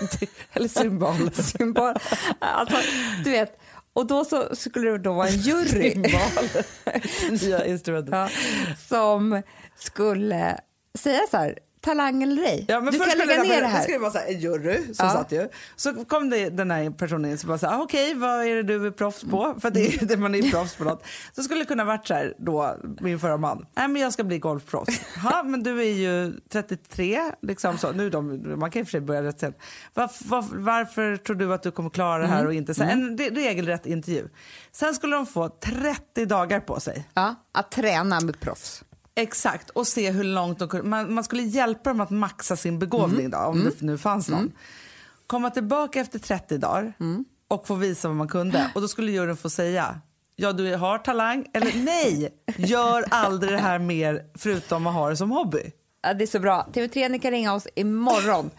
[0.52, 1.30] eller cymbal.
[1.34, 1.96] Cymbal.
[2.38, 2.76] Alltså,
[3.24, 3.60] du vet,
[3.94, 5.94] och då så skulle det då vara en jury
[8.10, 8.28] ja,
[8.88, 9.42] som
[9.76, 10.60] skulle
[10.98, 12.64] säga så här, talang eller ej.
[12.68, 13.82] Ja, men du kan lägga ner det Det här.
[13.82, 15.12] skulle vara så här, en jury som Ja.
[15.12, 15.48] satt ju.
[15.76, 18.54] Så kom det den här personen in som bara så här, ah, okej vad är
[18.54, 19.54] det du är proffs på?
[19.60, 21.04] För det är ju det man är proffs på något.
[21.32, 24.24] Så skulle det kunna varit så här då, min förra man, nej men jag ska
[24.24, 25.00] bli golfproffs.
[25.24, 27.92] Ja men du är ju 33, liksom så.
[27.92, 29.58] Nu de, man kan i och för sig börja rätt sent.
[29.94, 32.74] Varför, varför, varför tror du att du kommer klara det här och inte?
[32.74, 34.28] Så här, en re- regelrätt intervju.
[34.72, 37.08] Sen skulle de få 30 dagar på sig.
[37.14, 38.84] Ja, att träna med proffs.
[39.16, 40.88] Exakt, och se hur långt de kunde...
[40.88, 44.52] Man, man skulle hjälpa dem att maxa sin begåvning då, om det nu fanns någon.
[45.26, 46.92] Komma tillbaka efter 30 dagar
[47.48, 48.70] och få visa vad man kunde.
[48.74, 50.00] Och då skulle juryn få säga,
[50.36, 55.16] ja du har talang, eller nej, gör aldrig det här mer förutom att ha det
[55.16, 55.72] som hobby.
[56.02, 56.68] Ja, det är så bra.
[56.72, 58.50] TV3 ni kan ringa oss imorgon.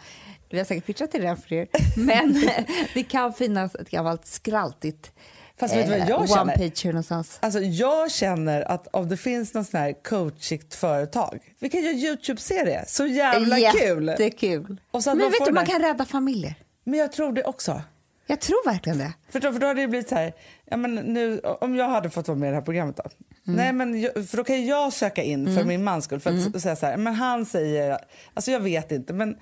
[0.50, 1.68] Vi har säkert pitchat till den för er.
[1.96, 2.48] Men
[2.94, 5.12] det kan finnas ett gammalt skraltigt
[5.58, 6.84] Fast vet du vad jag one känner?
[6.92, 7.38] någonstans.
[7.42, 11.92] Alltså jag känner att om det finns någon sån här coachigt företag, vi kan göra
[11.94, 14.06] Youtube-serie, så jävla kul!
[14.08, 14.76] Jättekul.
[14.92, 16.54] Så att Men vet du, man kan rädda familjer.
[16.84, 17.82] Men jag tror det också.
[18.26, 19.12] Jag tror verkligen det.
[19.30, 20.32] För då, för då hade det blivit så här,
[20.64, 23.02] ja, men nu, om jag hade fått vara med i det här programmet då.
[23.44, 26.20] Nej, men jag, för då kan jag söka in för min mans skull.
[26.20, 27.98] För att s- säga så här, men han säger,
[28.34, 29.36] alltså jag vet inte, men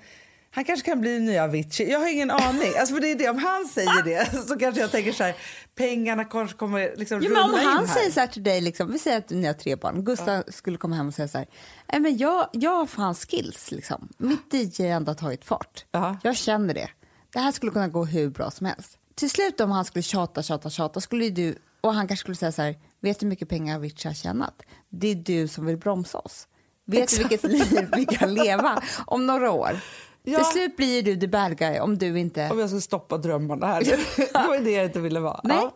[0.55, 1.91] han kanske kan bli nya Avicii.
[1.91, 2.71] Jag har ingen aning.
[2.79, 5.35] Alltså för det är det, om han säger det så kanske jag tänker så här,
[5.75, 8.99] pengarna kanske kommer liksom Jo, men om han säger så här till dig, liksom, vi
[8.99, 11.47] säger att ni har tre barn, Gustav skulle komma hem och säga så här,
[11.91, 14.09] Nej, men jag, jag har fan skills, liksom.
[14.17, 15.85] mitt DJ ändå har tagit fart.
[15.91, 16.17] Ja.
[16.23, 16.89] Jag känner det.
[17.33, 18.97] Det här skulle kunna gå hur bra som helst.
[19.15, 22.51] Till slut om han skulle tjata, tjata, tjata, skulle du, och han kanske skulle säga
[22.51, 24.61] så här, vet du hur mycket pengar Avicii har tjänat?
[24.89, 26.47] Det är du som vill bromsa oss.
[26.85, 29.79] Vet du vilket liv vi kan leva om några år?
[30.25, 30.37] Ja.
[30.37, 32.49] Till slut blir du the bad guy om du inte...
[32.51, 33.81] Om jag ska stoppa drömmarna här.
[34.17, 35.39] det var det jag inte ville vara.
[35.43, 35.57] Nej.
[35.61, 35.73] Ja.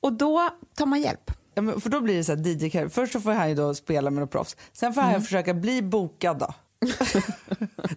[0.00, 1.30] Och då tar man hjälp.
[1.54, 2.88] Ja, men för då blir det så här DJ -karriär.
[2.88, 4.56] Först så får han ju då spela med några proffs.
[4.72, 5.12] Sen får Mm.
[5.12, 6.54] han försöka bli bokad då.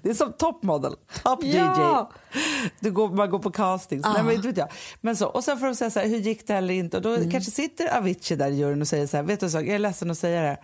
[0.01, 2.09] det är som topmodel, top Ja.
[2.33, 2.39] DJ.
[2.79, 4.05] Du går, man går på castings.
[4.05, 4.67] Nej, men, vet jag.
[5.01, 6.97] Men så, och sen får de säga så här, hur gick det eller inte?
[6.97, 7.31] Och då Mm.
[7.31, 9.79] kanske sitter Avicii där i juryn och säger så här, vet du sak, jag är
[9.79, 10.57] ledsen att säga det här,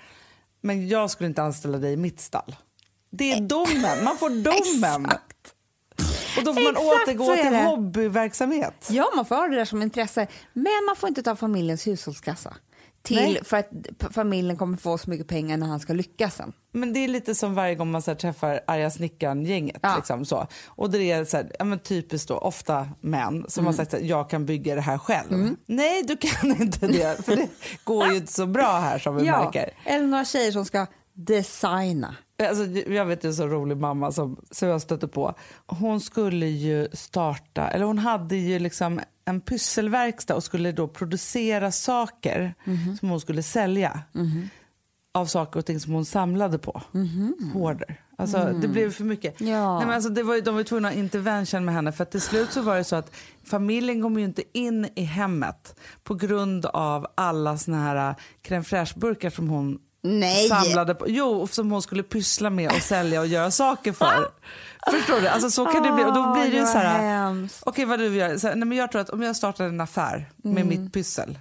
[0.61, 2.55] men jag skulle inte anställa dig i mitt stall.
[3.17, 5.05] Det är domen, man får domen.
[5.05, 5.53] Exakt.
[6.37, 8.87] Och då får man Exakt återgå till hobbyverksamhet.
[8.89, 10.27] Ja, man får ha det där som intresse.
[10.53, 12.53] Men man får inte ta familjens hushållskassa
[13.01, 13.39] till Nej.
[13.43, 13.69] för att
[14.13, 16.53] familjen kommer få så mycket pengar när han ska lyckas sen.
[16.71, 19.77] Men det är lite som varje gång man så här, träffar arga snickaren-gänget.
[19.81, 19.95] Ja.
[19.95, 20.47] Liksom, så.
[20.67, 23.65] Och det är så här, ja, men typiskt då, ofta män som Mm.
[23.65, 25.55] har sagt att jag kan bygga det här själv.
[25.65, 27.25] Nej, du kan inte det.
[27.25, 27.47] För det
[27.83, 29.69] går ju inte så bra här som vi märker.
[29.85, 32.15] eller några tjejer som ska designa.
[32.49, 35.35] Alltså, jag vet en så rolig mamma som, som jag stötte på.
[35.67, 41.71] Hon skulle ju starta, eller hon hade ju liksom en pysselverkstad och skulle då producera
[41.71, 42.97] saker Mhm.
[42.97, 43.99] som hon skulle sälja.
[45.15, 46.81] Av saker och ting som hon samlade på.
[47.55, 47.99] Order.
[48.17, 49.39] Alltså, Det blev för mycket.
[49.39, 49.49] Mhm.
[49.49, 49.77] Ja.
[49.77, 52.11] Nej, men alltså, det var, de var tvungna att ha intervention med henne för att
[52.11, 53.11] till slut så var det så att
[53.43, 59.29] familjen kom ju inte in i hemmet på grund av alla såna här crème fraîche-burkar
[59.29, 60.47] som hon Nej.
[60.49, 61.05] samlade på.
[61.09, 64.29] Jo, som hon skulle pyssla med och sälja och göra saker för.
[64.91, 65.27] Förstår du?
[65.27, 66.03] Alltså så kan det bli.
[66.03, 67.47] Och då blir det ju så här.
[67.63, 68.37] Okej, vad du gör?
[68.37, 70.67] Så här, nej, men jag tror att om jag startade en affär med Mm.
[70.83, 71.39] mitt pyssel.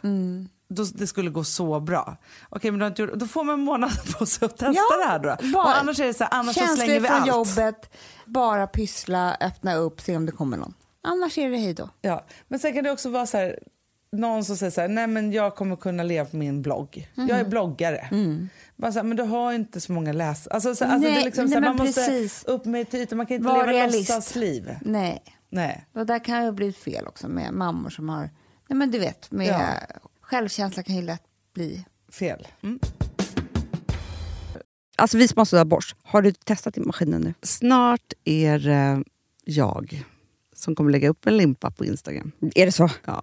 [0.69, 2.17] Då, det skulle gå så bra.
[2.49, 4.73] Okej, men du har inte gjort, då får man en månad på sig att testa
[4.91, 5.49] Ja, det här då.
[5.53, 7.27] bara- Och annars är det så här, annars så slänger vi från allt.
[7.29, 7.95] jobbet,
[8.27, 10.75] bara pyssla, öppna upp, se om det kommer någon.
[11.05, 11.89] Annars är det hej då.
[12.01, 13.59] Ja, men sen kan det också vara så här,
[14.13, 17.09] någon som säger så här, nej men jag kommer kunna leva på min blogg.
[17.15, 17.47] Jag Mm.
[17.47, 18.09] är bloggare.
[18.77, 20.55] Bara så här, men du har inte så många läsare.
[20.55, 22.45] Alltså, så, alltså, det är Nej, liksom, så här, man måste precis.
[22.45, 24.09] upp med till ytan, man kan inte Var leva realist.
[24.11, 24.77] låtsasliv.
[24.81, 25.87] Nej, Nej.
[25.93, 28.21] och där kan ju bli fel också med mammor som har,
[28.69, 29.69] nej men du vet, med Ja.
[30.21, 31.23] självkänsla kan ju lätt
[31.55, 31.85] bli.
[32.13, 32.49] Fel.
[32.63, 32.79] Mm.
[34.97, 37.35] Alltså vi som har sådär borst, har du testat i maskinen nu?
[37.43, 39.05] Snart är det
[39.45, 40.05] jag
[40.55, 42.33] som kommer lägga upp en limpa på Instagram.
[42.55, 42.91] Är det så?
[43.05, 43.23] Ja.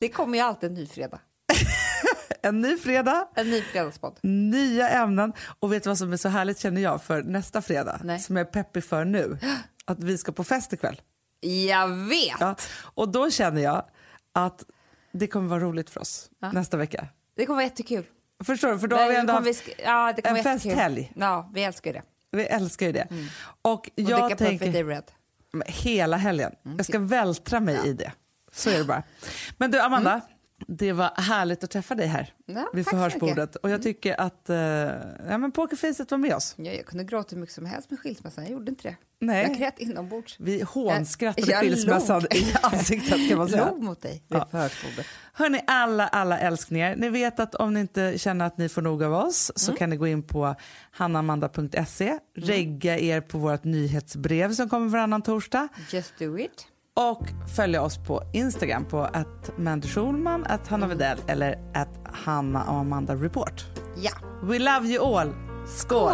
[0.00, 1.20] Det kommer ju alltid en ny fredag.
[2.42, 3.28] en ny fredag.
[3.34, 4.18] En ny fredagspodd.
[4.22, 5.32] Nya ämnen.
[5.58, 8.00] Och vet du vad som är så härligt känner jag för nästa fredag?
[8.04, 8.18] Nej.
[8.18, 9.38] Som jag är peppig för nu.
[9.84, 11.00] Att vi ska på fest ikväll.
[11.40, 12.36] Jag vet!
[12.40, 12.56] Ja.
[12.80, 13.84] Och då känner jag
[14.34, 14.64] att
[15.12, 16.52] det kommer vara roligt för oss Ja.
[16.52, 17.08] nästa vecka.
[17.36, 18.04] Det kommer vara jättekul.
[18.44, 18.78] Förstår du?
[18.78, 21.12] För då har vi ändå haft, vi ja, det en festhelg.
[21.16, 22.02] Ja, vi älskar ju det.
[22.30, 23.06] vi älskar ju det.
[23.06, 23.26] Och Mm.
[23.62, 25.04] Och jag Day tänker, Red.
[25.66, 28.12] hela helgen, Mm, jag ska vältra mig i det.
[28.52, 29.02] Så är det bara.
[29.58, 30.20] Men du Amanda,
[30.66, 32.62] det var härligt att träffa dig här Mm.
[32.62, 33.56] Ja, vid förhörsbordet.
[33.56, 36.54] Och jag tycker att uh, ja, men pokerfacet var med oss.
[36.58, 38.44] Ja, jag kunde gråta hur mycket som helst med skilsmässan.
[38.44, 38.96] Jag gjorde inte det.
[39.20, 39.42] Nej.
[39.42, 40.36] Jag grät inombords.
[40.40, 42.34] Vi hånskrattade Jag skilsmässan log.
[42.34, 43.64] i ansiktet kan man säga.
[43.70, 44.48] Låg mot dig vid Ja.
[44.50, 45.06] förhörsbordet.
[45.32, 46.96] Hörni, alla, alla älsklingar.
[46.96, 49.90] Ni vet att om ni inte känner att ni får nog av oss så kan
[49.90, 50.54] ni gå in på
[50.90, 56.66] hannamanda.se, regga er på vårt nyhetsbrev som kommer varannan torsdag Just do it.
[56.98, 62.64] Och följa oss på Instagram på att Mandy Schulman, att Hanna Widell eller att Hanna
[62.64, 63.66] och Amanda Report.
[63.96, 64.12] Ja.
[64.42, 65.34] We love you all.
[65.66, 66.12] Skål!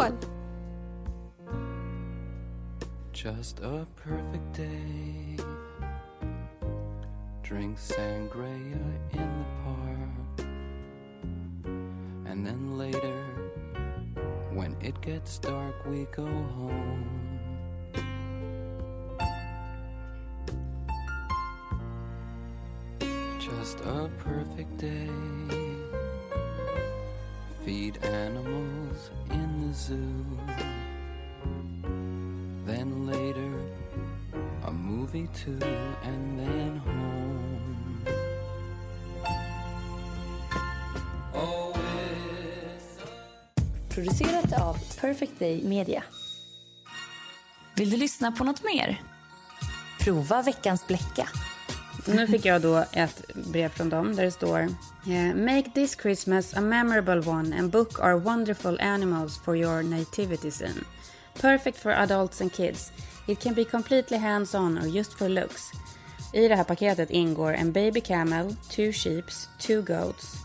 [3.13, 5.39] Just a perfect day.
[7.49, 8.77] Drink sangria
[9.11, 10.47] in the park.
[12.31, 13.25] And then later,
[14.53, 17.14] when it gets dark, we go home.
[23.65, 25.09] Just a perfect day.
[27.65, 30.25] Feed animals in the zoo.
[32.67, 33.53] Then later,
[34.67, 35.59] a movie too,
[36.03, 38.05] and then home.
[41.33, 41.73] Oh,
[42.75, 42.99] it's
[43.89, 46.03] Producerat av Perfect Day Media.
[47.75, 49.01] Vill du lyssna på något mer?
[49.99, 51.27] Prova veckans bläcka.
[52.05, 56.53] Nu fick jag då ett brev från dem där det står eh, Make this Christmas
[56.53, 60.85] a memorable one and book our wonderful animals for your nativity scene.
[61.41, 62.91] Perfect for adults and kids.
[63.27, 65.71] It can be completely hands-on or just for looks.
[66.33, 70.35] I det här paketet ingår en baby camel, two sheeps, two goats,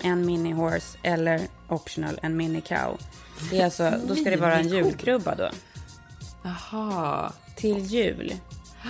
[0.00, 2.98] en mini horse eller optional en mini cow.
[3.50, 5.50] Det är alltså, då ska det vara en julkrubba då.
[6.42, 7.32] Jaha.
[7.56, 8.34] Till jul.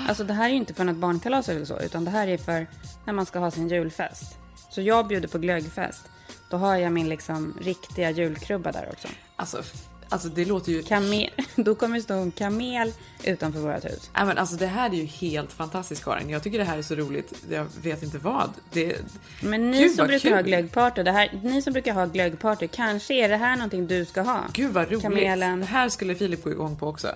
[0.08, 2.66] Alltså det här är inte för något barnkalas eller så, utan det här är för
[3.04, 4.38] när man ska ha sin julfest.
[4.70, 6.02] Så jag bjuder på glöggfest.
[6.50, 9.08] Då har jag min liksom riktiga julkrubba där också.
[9.36, 9.62] Alltså,
[10.08, 10.82] alltså det låter ju...
[10.82, 12.92] Kamel, då kommer det stå en kamel
[13.24, 14.10] utanför vårt hus.
[14.14, 16.30] Nej, men alltså det här är ju helt fantastiskt Karin.
[16.30, 17.32] Jag tycker det här är så roligt.
[17.50, 18.50] Jag vet inte vad.
[18.72, 18.96] Det...
[19.40, 20.32] Men ni Gud, som brukar kul.
[20.32, 24.04] ha glöggparty, det här, ni som brukar ha glöggparty, kanske är det här någonting du
[24.04, 24.44] ska ha?
[24.52, 25.02] Gud vad roligt.
[25.02, 25.60] Kamelen.
[25.60, 27.08] Det här skulle Filip gå igång på också.